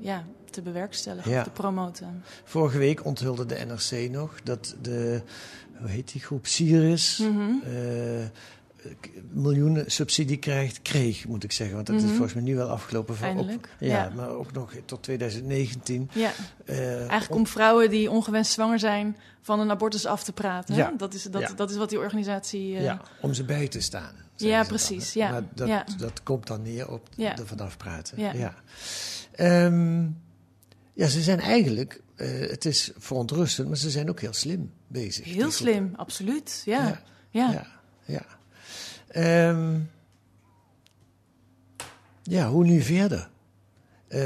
ja, 0.00 0.24
te 0.50 0.62
bewerkstelligen, 0.62 1.30
Ja. 1.30 1.38
of 1.38 1.44
te 1.44 1.50
promoten. 1.50 2.22
Vorige 2.44 2.78
week 2.78 3.04
onthulde 3.04 3.46
de 3.46 3.64
NRC 3.66 4.10
nog 4.10 4.34
dat 4.42 4.74
de, 4.82 5.22
hoe 5.78 5.88
heet 5.88 6.12
die 6.12 6.20
groep, 6.20 6.46
Sirius, 6.46 7.18
Mhm. 7.18 7.50
eh, 7.64 8.24
miljoenen 9.32 9.90
subsidie 9.90 10.36
krijgt, 10.36 10.82
kreeg, 10.82 11.26
moet 11.26 11.44
ik 11.44 11.52
zeggen. 11.52 11.74
Want 11.74 11.86
dat 11.86 11.96
is 11.96 12.02
Mhm. 12.02 12.10
volgens 12.12 12.34
mij 12.34 12.42
nu 12.42 12.54
wel 12.56 12.68
afgelopen. 12.68 13.16
voor- 13.16 13.28
op- 13.38 13.68
ja, 13.78 13.86
ja. 13.88 14.12
maar 14.16 14.28
ook 14.28 14.52
nog 14.52 14.72
tot 14.84 15.02
2019. 15.02 16.10
Ja, 16.12 16.30
Eh, 16.64 16.96
eigenlijk 16.98 17.30
om- 17.30 17.36
om 17.36 17.46
vrouwen 17.46 17.90
die 17.90 18.10
ongewenst 18.10 18.52
zwanger 18.52 18.78
zijn 18.78 19.16
van 19.40 19.60
een 19.60 19.70
abortus 19.70 20.06
af 20.06 20.24
te 20.24 20.32
praten. 20.32 20.74
Ja. 20.74 20.92
Dat, 20.96 21.14
is, 21.14 21.22
dat, 21.22 21.52
dat 21.56 21.70
is 21.70 21.76
wat 21.76 21.88
die 21.88 21.98
organisatie... 21.98 22.76
eh, 22.76 22.82
ja, 22.84 23.00
om 23.20 23.34
ze 23.34 23.44
bij 23.44 23.68
te 23.68 23.80
staan. 23.80 24.14
Ja, 24.36 24.64
precies, 24.64 25.12
dan, 25.12 25.22
ja. 25.22 25.30
Maar 25.30 25.42
dat, 25.54 25.68
Ja. 25.68 25.84
dat 25.98 26.22
komt 26.22 26.46
dan 26.46 26.62
neer 26.62 26.90
op 26.90 27.08
Ja. 27.16 27.38
er 27.38 27.46
vanaf 27.46 27.76
praten. 27.76 28.20
Ja. 28.20 28.32
Ja, 28.32 28.54
Ehm, 29.32 30.02
ja 30.92 31.06
ze 31.08 31.22
zijn 31.22 31.40
eigenlijk, 31.40 32.00
eh, 32.16 32.28
het 32.50 32.64
is 32.64 32.90
verontrustend, 32.96 33.68
maar 33.68 33.76
ze 33.76 33.90
zijn 33.90 34.08
ook 34.10 34.20
heel 34.20 34.32
slim 34.32 34.72
bezig. 34.86 35.24
Heel 35.24 35.50
slim, 35.50 35.92
absoluut. 35.96 36.62
Ja, 36.64 36.86
Ja. 36.86 37.00
ja. 37.30 37.50
Ja, 37.52 37.66
ja. 38.04 38.24
Ehm, 39.08 39.78
ja, 42.22 42.48
hoe 42.48 42.64
nu 42.64 42.80
verder? 42.82 43.28
Eh, 44.08 44.20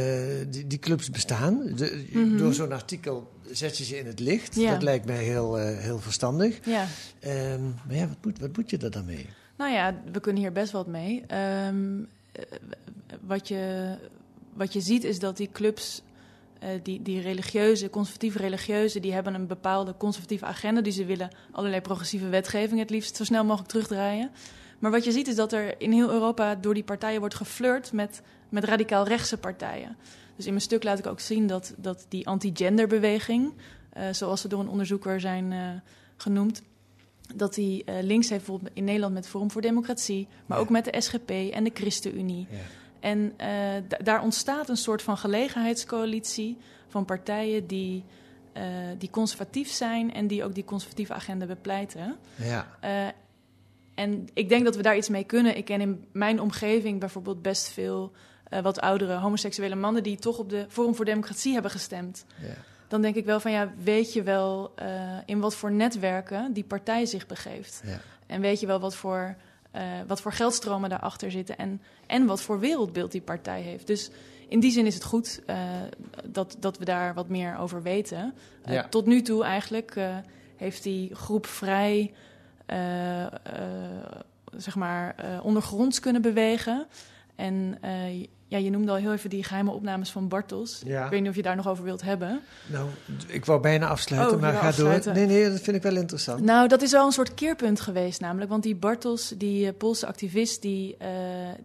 die, 0.49 0.67
die 0.67 0.79
clubs 0.79 1.11
bestaan. 1.11 1.63
De, 1.77 2.35
Door 2.39 2.55
zo'n 2.55 2.73
artikel 2.73 3.31
zet 3.51 3.79
je 3.79 3.85
ze 3.85 3.99
in 3.99 4.07
het 4.07 4.19
licht. 4.21 4.51
Mhm. 4.57 4.65
Ja. 4.65 4.71
Dat 4.73 4.83
lijkt 4.83 5.05
mij 5.07 5.25
heel, 5.25 5.59
eh, 5.59 5.79
heel 5.79 5.99
verstandig. 5.99 6.59
ja. 6.67 6.87
Ehm, 7.21 7.63
maar 7.87 7.95
ja, 7.97 8.09
wat 8.09 8.17
moet, 8.25 8.39
wat 8.39 8.57
moet 8.57 8.71
je 8.71 8.79
er 8.79 8.91
dan 8.91 9.05
mee? 9.05 9.27
Nou 9.61 9.73
ja, 9.73 9.95
we 10.13 10.21
kunnen 10.21 10.43
hier 10.43 10.53
best 10.53 10.73
wat 10.73 10.87
mee. 10.87 11.25
Ehm, 11.27 12.03
eh, 12.33 12.45
wat, 13.21 13.49
je, 13.49 13.95
wat 14.53 14.73
je 14.73 14.81
ziet 14.81 15.05
is 15.05 15.19
dat 15.19 15.37
die 15.37 15.49
clubs, 15.53 16.03
eh, 16.59 16.69
die, 16.83 17.03
die 17.03 17.21
religieuze, 17.21 17.91
conservatieve 17.91 18.39
religieuze, 18.39 19.01
die 19.01 19.13
hebben 19.13 19.35
een 19.35 19.47
bepaalde 19.47 19.95
conservatieve 19.97 20.45
agenda. 20.45 20.81
Die 20.81 20.93
ze 20.93 21.05
willen 21.05 21.31
allerlei 21.51 21.83
progressieve 21.83 22.29
wetgeving 22.29 22.81
het 22.81 22.91
liefst 22.91 23.17
zo 23.17 23.25
snel 23.25 23.45
mogelijk 23.45 23.69
terugdraaien. 23.69 24.31
Maar 24.79 24.91
wat 24.91 25.05
je 25.05 25.13
ziet 25.13 25.29
is 25.29 25.35
dat 25.35 25.53
er 25.53 25.81
in 25.81 25.93
heel 25.93 26.11
Europa 26.11 26.55
door 26.55 26.75
die 26.75 26.85
partijen 26.85 27.21
wordt 27.21 27.35
geflirt 27.35 27.93
met, 27.93 28.23
met 28.49 28.65
radicaal 28.65 29.07
rechtse 29.07 29.39
partijen. 29.39 29.97
Dus 30.37 30.45
in 30.45 30.53
mijn 30.53 30.65
stuk 30.65 30.83
laat 30.83 30.99
ik 30.99 31.07
ook 31.07 31.21
zien 31.21 31.47
dat, 31.47 31.75
dat 31.77 32.07
die 32.09 32.27
anti-genderbeweging, 32.27 33.53
eh, 33.91 34.05
zoals 34.11 34.41
ze 34.41 34.49
door 34.49 34.61
een 34.61 34.69
onderzoeker 34.69 35.21
zijn 35.21 35.53
eh, 35.53 35.59
genoemd, 36.17 36.63
dat 37.35 37.55
die 37.55 37.85
eh, 37.85 37.95
links 38.03 38.29
heeft 38.29 38.45
bijvoorbeeld 38.45 38.77
in 38.77 38.85
Nederland 38.85 39.15
met 39.15 39.29
Forum 39.29 39.51
voor 39.51 39.63
Democratie, 39.63 40.29
maar 40.47 40.57
Ja. 40.59 40.63
ook 40.65 40.71
met 40.71 40.85
de 40.85 41.01
SGP 41.01 41.31
en 41.31 41.65
de 41.65 41.71
ChristenUnie. 41.75 42.47
Ja. 42.51 42.57
En 43.01 43.33
eh, 43.37 43.49
da- 43.89 43.99
daar 44.03 44.23
ontstaat 44.23 44.69
een 44.69 44.77
soort 44.77 45.03
van 45.03 45.17
gelegenheidscoalitie 45.17 46.57
van 46.89 47.05
partijen 47.05 47.67
die, 47.67 48.05
eh, 48.53 48.63
die 48.99 49.11
conservatief 49.11 49.71
zijn 49.71 50.15
en 50.15 50.27
die 50.27 50.45
ook 50.45 50.55
die 50.55 50.65
conservatieve 50.65 51.13
agenda 51.13 51.47
bepleiten. 51.47 52.17
Ja, 52.35 52.77
en 53.95 54.29
ik 54.35 54.49
denk 54.49 54.65
dat 54.65 54.77
we 54.77 54.83
daar 54.83 54.97
iets 54.97 55.09
mee 55.09 55.25
kunnen. 55.25 55.57
Ik 55.57 55.65
ken 55.65 55.81
in 55.81 56.05
mijn 56.13 56.41
omgeving 56.41 57.01
bijvoorbeeld 57.01 57.43
best 57.43 57.69
veel 57.69 58.13
wat 58.63 58.81
oudere 58.81 59.15
homoseksuele 59.15 59.75
mannen 59.75 60.03
die 60.03 60.17
toch 60.17 60.39
op 60.39 60.51
de 60.51 60.67
Forum 60.69 60.95
voor 60.95 61.05
Democratie 61.05 61.53
hebben 61.53 61.71
gestemd. 61.71 62.25
ja. 62.43 62.47
Dan 62.91 63.03
denk 63.03 63.15
ik 63.15 63.25
wel 63.25 63.41
van 63.41 63.51
ja, 63.51 63.73
weet 63.83 64.13
je 64.13 64.23
wel 64.23 64.73
eh, 64.75 65.19
in 65.25 65.41
wat 65.41 65.55
voor 65.55 65.73
netwerken 65.73 66.53
die 66.53 66.65
partij 66.65 67.07
zich 67.07 67.27
begeeft. 67.27 67.83
ja. 67.85 68.01
En 68.27 68.41
weet 68.41 68.61
je 68.61 68.67
wel 68.67 68.81
wat 68.81 68.95
voor, 68.95 69.37
eh, 69.71 69.83
wat 70.07 70.21
voor 70.21 70.33
geldstromen 70.33 70.91
daarachter 70.91 71.31
zitten 71.31 71.59
en, 71.59 71.83
en 72.07 72.27
wat 72.27 72.43
voor 72.43 72.61
wereldbeeld 72.61 73.13
die 73.13 73.21
partij 73.21 73.61
heeft. 73.61 73.87
Dus 73.87 74.11
in 74.49 74.61
die 74.61 74.71
zin 74.71 74.87
is 74.87 74.95
het 74.95 75.05
goed 75.05 75.43
eh, 75.47 75.57
dat, 76.25 76.57
dat 76.61 76.79
we 76.79 76.85
daar 76.85 77.15
wat 77.15 77.29
meer 77.29 77.57
over 77.59 77.83
weten. 77.83 78.35
Ja. 78.65 78.89
Tot 78.89 79.07
nu 79.07 79.23
toe 79.23 79.45
eigenlijk 79.45 79.97
heeft 80.57 80.83
die 80.83 81.15
groep 81.15 81.47
vrij, 81.47 82.13
zeg 84.57 84.77
maar, 84.77 85.15
ondergronds 85.43 86.01
kunnen 86.01 86.23
bewegen. 86.23 86.87
En 87.37 87.79
ja, 88.51 88.59
je 88.59 88.71
noemde 88.71 88.91
al 88.91 88.97
heel 88.97 89.13
even 89.13 89.31
die 89.31 89.45
geheime 89.45 89.71
opnames 89.71 90.11
van 90.11 90.29
Bartels. 90.29 90.83
Ja. 90.85 91.05
Ik 91.05 91.11
weet 91.11 91.21
niet 91.21 91.29
of 91.29 91.37
je 91.37 91.43
daar 91.43 91.57
nog 91.57 91.69
over 91.69 91.85
wilt 91.85 92.03
hebben. 92.03 92.41
Nou, 92.67 92.89
ik 93.27 93.45
wou 93.45 93.61
bijna 93.61 93.89
afsluiten, 93.89 94.37
Oh, 94.37 94.43
maar 94.43 94.55
ga 94.55 94.73
door. 94.73 95.15
Nee, 95.15 95.27
nee, 95.27 95.51
dat 95.51 95.61
vind 95.61 95.77
ik 95.77 95.83
wel 95.83 95.97
interessant. 95.97 96.43
Nou, 96.43 96.69
dat 96.69 96.83
is 96.83 96.91
wel 96.91 97.07
een 97.07 97.13
soort 97.13 97.35
keerpunt 97.35 97.81
geweest 97.81 98.21
namelijk. 98.21 98.51
Want 98.51 98.63
die 98.63 98.77
Bartels, 98.77 99.35
die 99.37 99.67
eh, 99.67 99.73
Poolse 99.79 100.07
activist, 100.07 100.63
die, 100.63 100.97
eh, 100.99 101.09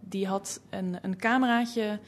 die 0.00 0.26
had 0.26 0.60
een, 0.70 0.98
een 1.02 1.16
cameraatje... 1.16 1.98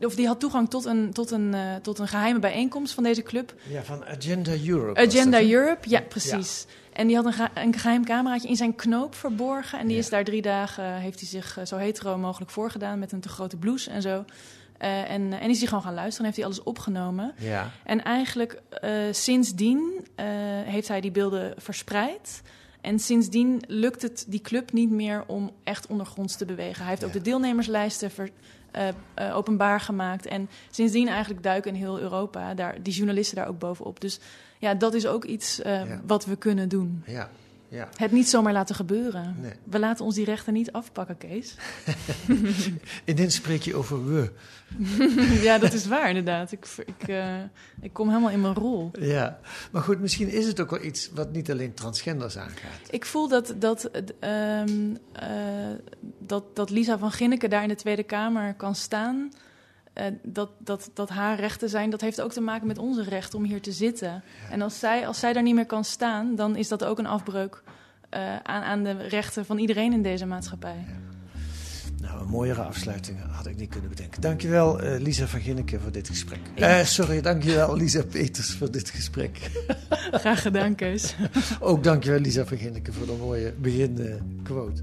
Of 0.00 0.14
die 0.14 0.26
had 0.26 0.40
toegang 0.40 0.70
tot 0.70 0.84
een, 0.84 1.12
tot, 1.12 1.30
een, 1.30 1.54
eh, 1.54 1.74
tot 1.82 1.98
een 1.98 2.08
geheime 2.08 2.38
bijeenkomst 2.38 2.94
van 2.94 3.02
deze 3.02 3.22
club. 3.22 3.54
Ja, 3.68 3.82
van 3.82 4.04
Agenda 4.04 4.52
Europe. 4.66 5.00
Agenda 5.00 5.40
dat? 5.40 5.50
Europe, 5.50 5.88
ja, 5.90 6.00
precies. 6.00 6.66
En 7.00 7.06
die 7.06 7.16
had 7.16 7.24
een, 7.24 7.48
een 7.64 7.78
geheim 7.78 8.04
cameraatje 8.04 8.48
in 8.48 8.56
zijn 8.56 8.74
knoop 8.74 9.14
verborgen. 9.14 9.78
En 9.78 9.86
die 9.86 9.94
Ja. 9.96 10.02
is 10.02 10.08
daar 10.08 10.24
drie 10.24 10.42
dagen, 10.42 10.94
heeft 10.94 11.20
hij 11.20 11.28
zich 11.28 11.58
eh, 11.58 11.64
zo 11.64 11.76
hetero 11.76 12.18
mogelijk 12.18 12.50
voorgedaan... 12.50 12.98
met 12.98 13.12
een 13.12 13.20
te 13.20 13.28
grote 13.28 13.56
blouse 13.56 13.90
en 13.90 14.02
zo. 14.02 14.24
Eh, 14.78 15.10
en, 15.10 15.32
en 15.32 15.50
is 15.50 15.58
hij 15.58 15.68
gewoon 15.68 15.82
gaan 15.82 15.94
luisteren 15.94 16.18
en 16.18 16.24
heeft 16.24 16.36
hij 16.36 16.44
alles 16.44 16.62
opgenomen. 16.62 17.32
Ja, 17.38 17.70
En 17.84 18.02
eigenlijk 18.02 18.62
eh, 18.70 18.92
sindsdien 19.10 20.06
eh, 20.14 20.26
heeft 20.64 20.88
hij 20.88 21.00
die 21.00 21.10
beelden 21.10 21.54
verspreid. 21.56 22.42
En 22.80 22.98
sindsdien 22.98 23.62
lukt 23.66 24.02
het 24.02 24.24
die 24.28 24.40
club 24.40 24.72
niet 24.72 24.90
meer 24.90 25.24
om 25.26 25.50
echt 25.64 25.86
ondergronds 25.86 26.36
te 26.36 26.44
bewegen. 26.44 26.80
Hij 26.80 26.88
heeft 26.90 27.04
ook 27.04 27.12
de 27.12 27.20
deelnemerslijsten 27.22 28.10
ver- 28.10 28.30
eh, 28.70 28.88
eh, 29.14 29.36
openbaar 29.36 29.80
gemaakt. 29.80 30.26
En 30.26 30.48
sindsdien 30.70 31.08
eigenlijk 31.08 31.42
duiken 31.42 31.74
in 31.74 31.80
heel 31.80 32.00
Europa 32.00 32.54
daar, 32.54 32.82
die 32.82 32.92
journalisten 32.92 33.36
daar 33.36 33.48
ook 33.48 33.58
bovenop. 33.58 34.00
Dus 34.00 34.18
ja, 34.60 34.74
dat 34.74 34.94
is 34.94 35.06
ook 35.06 35.24
iets 35.24 35.60
eh, 35.62 35.88
Ja. 35.88 36.00
wat 36.06 36.24
we 36.24 36.36
kunnen 36.36 36.68
doen. 36.68 37.02
ja, 37.06 37.30
ja. 37.68 37.88
Het 37.96 38.12
niet 38.12 38.28
zomaar 38.28 38.52
laten 38.52 38.74
gebeuren. 38.74 39.36
Nee. 39.40 39.52
We 39.64 39.78
laten 39.78 40.04
ons 40.04 40.14
die 40.14 40.24
rechten 40.24 40.52
niet 40.52 40.72
afpakken, 40.72 41.16
Kees. 41.18 41.54
Ineens 43.04 43.34
spreek 43.34 43.62
je 43.62 43.74
over 43.74 44.06
we. 44.06 44.30
ja, 45.48 45.58
dat 45.58 45.72
is 45.72 45.86
waar 45.86 46.08
inderdaad. 46.08 46.52
Ik, 46.52 46.66
ik, 46.86 47.08
eh, 47.08 47.34
ik 47.80 47.92
kom 47.92 48.08
helemaal 48.08 48.30
in 48.30 48.40
mijn 48.40 48.54
rol. 48.54 48.90
Ja, 48.98 49.40
maar 49.72 49.82
goed, 49.82 50.00
misschien 50.00 50.28
is 50.28 50.46
het 50.46 50.60
ook 50.60 50.70
wel 50.70 50.82
iets 50.84 51.10
wat 51.14 51.32
niet 51.32 51.50
alleen 51.50 51.74
transgenders 51.74 52.36
aangaat. 52.38 52.80
Ik 52.90 53.04
voel 53.04 53.28
dat, 53.28 53.54
dat, 53.58 53.90
ehm, 54.20 54.94
eh, 55.12 55.28
dat, 56.18 56.56
dat 56.56 56.70
Lisa 56.70 56.98
van 56.98 57.10
Ginneke 57.12 57.48
daar 57.48 57.62
in 57.62 57.68
de 57.68 57.74
Tweede 57.74 58.02
Kamer 58.04 58.54
kan 58.54 58.74
staan. 58.74 59.30
Eh, 60.00 60.06
dat, 60.22 60.50
dat, 60.58 60.90
dat 60.94 61.08
haar 61.08 61.40
rechten 61.40 61.68
zijn, 61.68 61.90
dat 61.90 62.00
heeft 62.00 62.20
ook 62.20 62.32
te 62.32 62.40
maken 62.40 62.66
met 62.66 62.78
onze 62.78 63.02
recht 63.02 63.34
om 63.34 63.44
hier 63.44 63.60
te 63.60 63.72
zitten. 63.72 64.22
En 64.50 64.62
als 64.62 64.78
zij, 64.78 65.06
als 65.06 65.18
zij 65.18 65.32
daar 65.32 65.42
niet 65.42 65.54
meer 65.54 65.66
kan 65.66 65.84
staan, 65.84 66.34
dan 66.34 66.56
is 66.56 66.68
dat 66.68 66.84
ook 66.84 66.98
een 66.98 67.06
afbreuk 67.06 67.62
eh, 68.08 68.36
aan, 68.42 68.62
aan 68.62 68.82
de 68.82 68.92
rechten 68.92 69.44
van 69.44 69.58
iedereen 69.58 69.92
in 69.92 70.02
deze 70.02 70.26
maatschappij. 70.26 70.84
Nou, 72.00 72.20
een 72.20 72.28
mooiere 72.28 72.62
afsluiting 72.62 73.18
had 73.30 73.46
ik 73.46 73.56
niet 73.56 73.70
kunnen 73.70 73.90
bedenken. 73.90 74.20
Dankjewel, 74.20 74.80
eh 74.80 75.00
Lisa 75.00 75.26
van 75.26 75.40
Ginneke, 75.40 75.80
voor 75.80 75.92
dit 75.92 76.08
gesprek. 76.08 76.40
Eh, 76.54 76.82
sorry, 76.84 77.20
dankjewel 77.20 77.76
Lisa 77.76 78.02
Peters 78.02 78.54
voor 78.54 78.70
dit 78.70 78.90
gesprek. 78.90 79.50
Graag 80.22 80.42
gedaan, 80.42 80.74
Kees. 80.74 81.16
Ook 81.60 81.84
dankjewel 81.84 82.20
Lisa 82.20 82.44
van 82.44 82.56
Ginneke 82.56 82.92
voor 82.92 83.06
de 83.06 83.16
mooie 83.20 83.52
beginquote. 83.58 84.82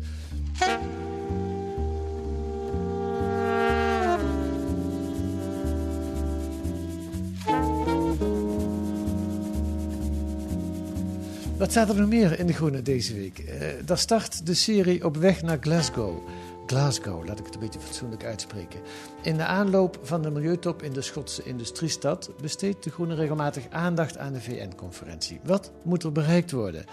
Wat 11.57 11.71
staat 11.71 11.89
er 11.89 11.95
nog 11.95 12.09
meer 12.09 12.39
in 12.39 12.47
de 12.47 12.53
Groene 12.53 12.81
deze 12.81 13.13
week? 13.13 13.39
Eh 13.39 13.67
daar 13.85 13.97
start 13.97 14.45
de 14.45 14.53
serie 14.53 15.05
Op 15.05 15.15
weg 15.17 15.41
naar 15.41 15.57
Glasgow. 15.61 16.27
Glasgow, 16.65 17.25
laat 17.25 17.39
ik 17.39 17.45
het 17.45 17.53
een 17.53 17.59
beetje 17.59 17.79
fatsoenlijk 17.79 18.23
uitspreken. 18.23 18.79
In 19.21 19.37
de 19.37 19.45
aanloop 19.45 19.99
van 20.03 20.21
de 20.21 20.29
milieutop 20.29 20.83
in 20.83 20.93
de 20.93 21.01
Schotse 21.01 21.43
industriestad 21.43 22.31
besteedt 22.41 22.83
de 22.83 22.89
Groene 22.89 23.15
regelmatig 23.15 23.69
aandacht 23.69 24.17
aan 24.17 24.33
de 24.33 24.41
VN-conferentie. 24.41 25.39
Wat 25.43 25.71
moet 25.83 26.03
er 26.03 26.11
bereikt 26.11 26.51
worden? 26.51 26.85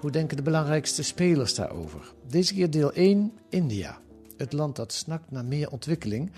Hoe 0.00 0.10
denken 0.10 0.36
de 0.36 0.42
belangrijkste 0.42 1.02
spelers 1.02 1.54
daarover? 1.54 2.12
Deze 2.28 2.54
keer 2.54 2.70
deel 2.70 2.92
1, 2.92 3.32
India. 3.48 3.98
Het 4.36 4.52
land 4.52 4.76
dat 4.76 4.92
snakt 4.92 5.30
naar 5.30 5.44
meer 5.44 5.70
ontwikkeling, 5.70 6.30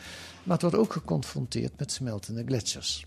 maar 0.42 0.58
het 0.58 0.62
wordt 0.62 0.76
ook 0.76 0.92
geconfronteerd 0.92 1.72
met 1.78 1.92
smeltende 1.92 2.42
gletsjers. 2.46 3.06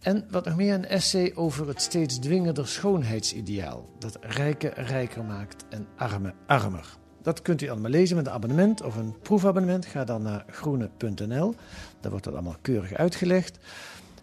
En 0.00 0.24
wat 0.30 0.44
nog 0.44 0.56
meer 0.56 0.74
een 0.74 0.86
essay 0.86 1.32
over 1.34 1.68
het 1.68 1.82
steeds 1.82 2.18
dwingender 2.18 2.68
schoonheidsideaal. 2.68 3.88
Dat 3.98 4.18
rijken 4.20 4.72
rijker 4.72 5.24
maakt 5.24 5.64
en 5.68 5.86
armen 5.96 6.34
armer. 6.46 6.98
Dat 7.22 7.42
kunt 7.42 7.62
u 7.62 7.68
allemaal 7.68 7.90
lezen 7.90 8.16
met 8.16 8.26
een 8.26 8.32
abonnement 8.32 8.82
of 8.82 8.96
een 8.96 9.14
proefabonnement. 9.22 9.86
Ga 9.86 10.04
dan 10.04 10.22
naar 10.22 10.44
groene.nl. 10.50 11.54
Daar 12.00 12.10
wordt 12.10 12.24
dat 12.24 12.34
allemaal 12.34 12.56
keurig 12.60 12.94
uitgelegd. 12.94 13.58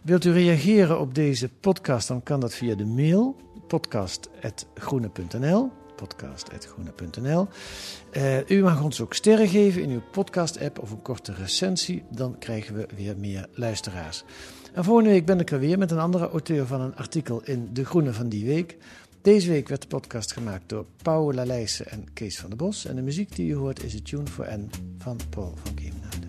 Wilt 0.01 0.25
u 0.25 0.31
reageren 0.31 0.99
op 0.99 1.15
deze 1.15 1.49
podcast, 1.49 2.07
dan 2.07 2.23
kan 2.23 2.39
dat 2.39 2.53
via 2.53 2.75
de 2.75 2.85
mail 2.85 3.35
podcast.groene.nl. 3.67 5.71
Podcast.groene.nl. 5.95 7.47
Eh, 8.11 8.49
u 8.49 8.61
mag 8.61 8.83
ons 8.83 9.01
ook 9.01 9.13
sterren 9.13 9.47
geven 9.47 9.81
in 9.81 9.89
uw 9.89 10.01
podcast-app 10.11 10.79
of 10.79 10.91
een 10.91 11.01
korte 11.01 11.33
recensie. 11.33 12.03
Dan 12.11 12.37
krijgen 12.37 12.75
we 12.75 12.87
weer 12.95 13.17
meer 13.17 13.47
luisteraars. 13.51 14.23
En 14.73 14.84
volgende 14.84 15.10
week 15.10 15.25
ben 15.25 15.39
ik 15.39 15.51
er 15.51 15.60
weer 15.60 15.77
met 15.77 15.91
een 15.91 15.99
andere 15.99 16.30
auteur 16.30 16.65
van 16.65 16.82
een 16.82 16.95
artikel 16.95 17.41
in 17.43 17.69
De 17.73 17.86
Groene 17.86 18.13
van 18.13 18.30
die 18.30 18.45
week. 18.45 18.77
Deze 19.21 19.49
week 19.49 19.67
werd 19.67 19.82
de 19.82 19.88
podcast 19.88 20.34
gemaakt 20.34 20.69
door 20.69 20.86
Paula 21.01 21.45
Leijsen 21.45 21.89
en 21.89 22.13
Kees 22.13 22.39
van 22.39 22.49
der 22.49 22.58
Bos. 22.58 22.86
En 22.86 22.95
de 22.95 23.01
muziek 23.01 23.36
die 23.36 23.51
u 23.51 23.56
hoort 23.56 23.84
is 23.84 23.93
het 23.93 24.06
Tune 24.06 24.27
for 24.27 24.47
N 24.58 24.69
van 24.97 25.19
Paul 25.30 25.53
van 25.63 25.73
Kemenade. 25.73 26.27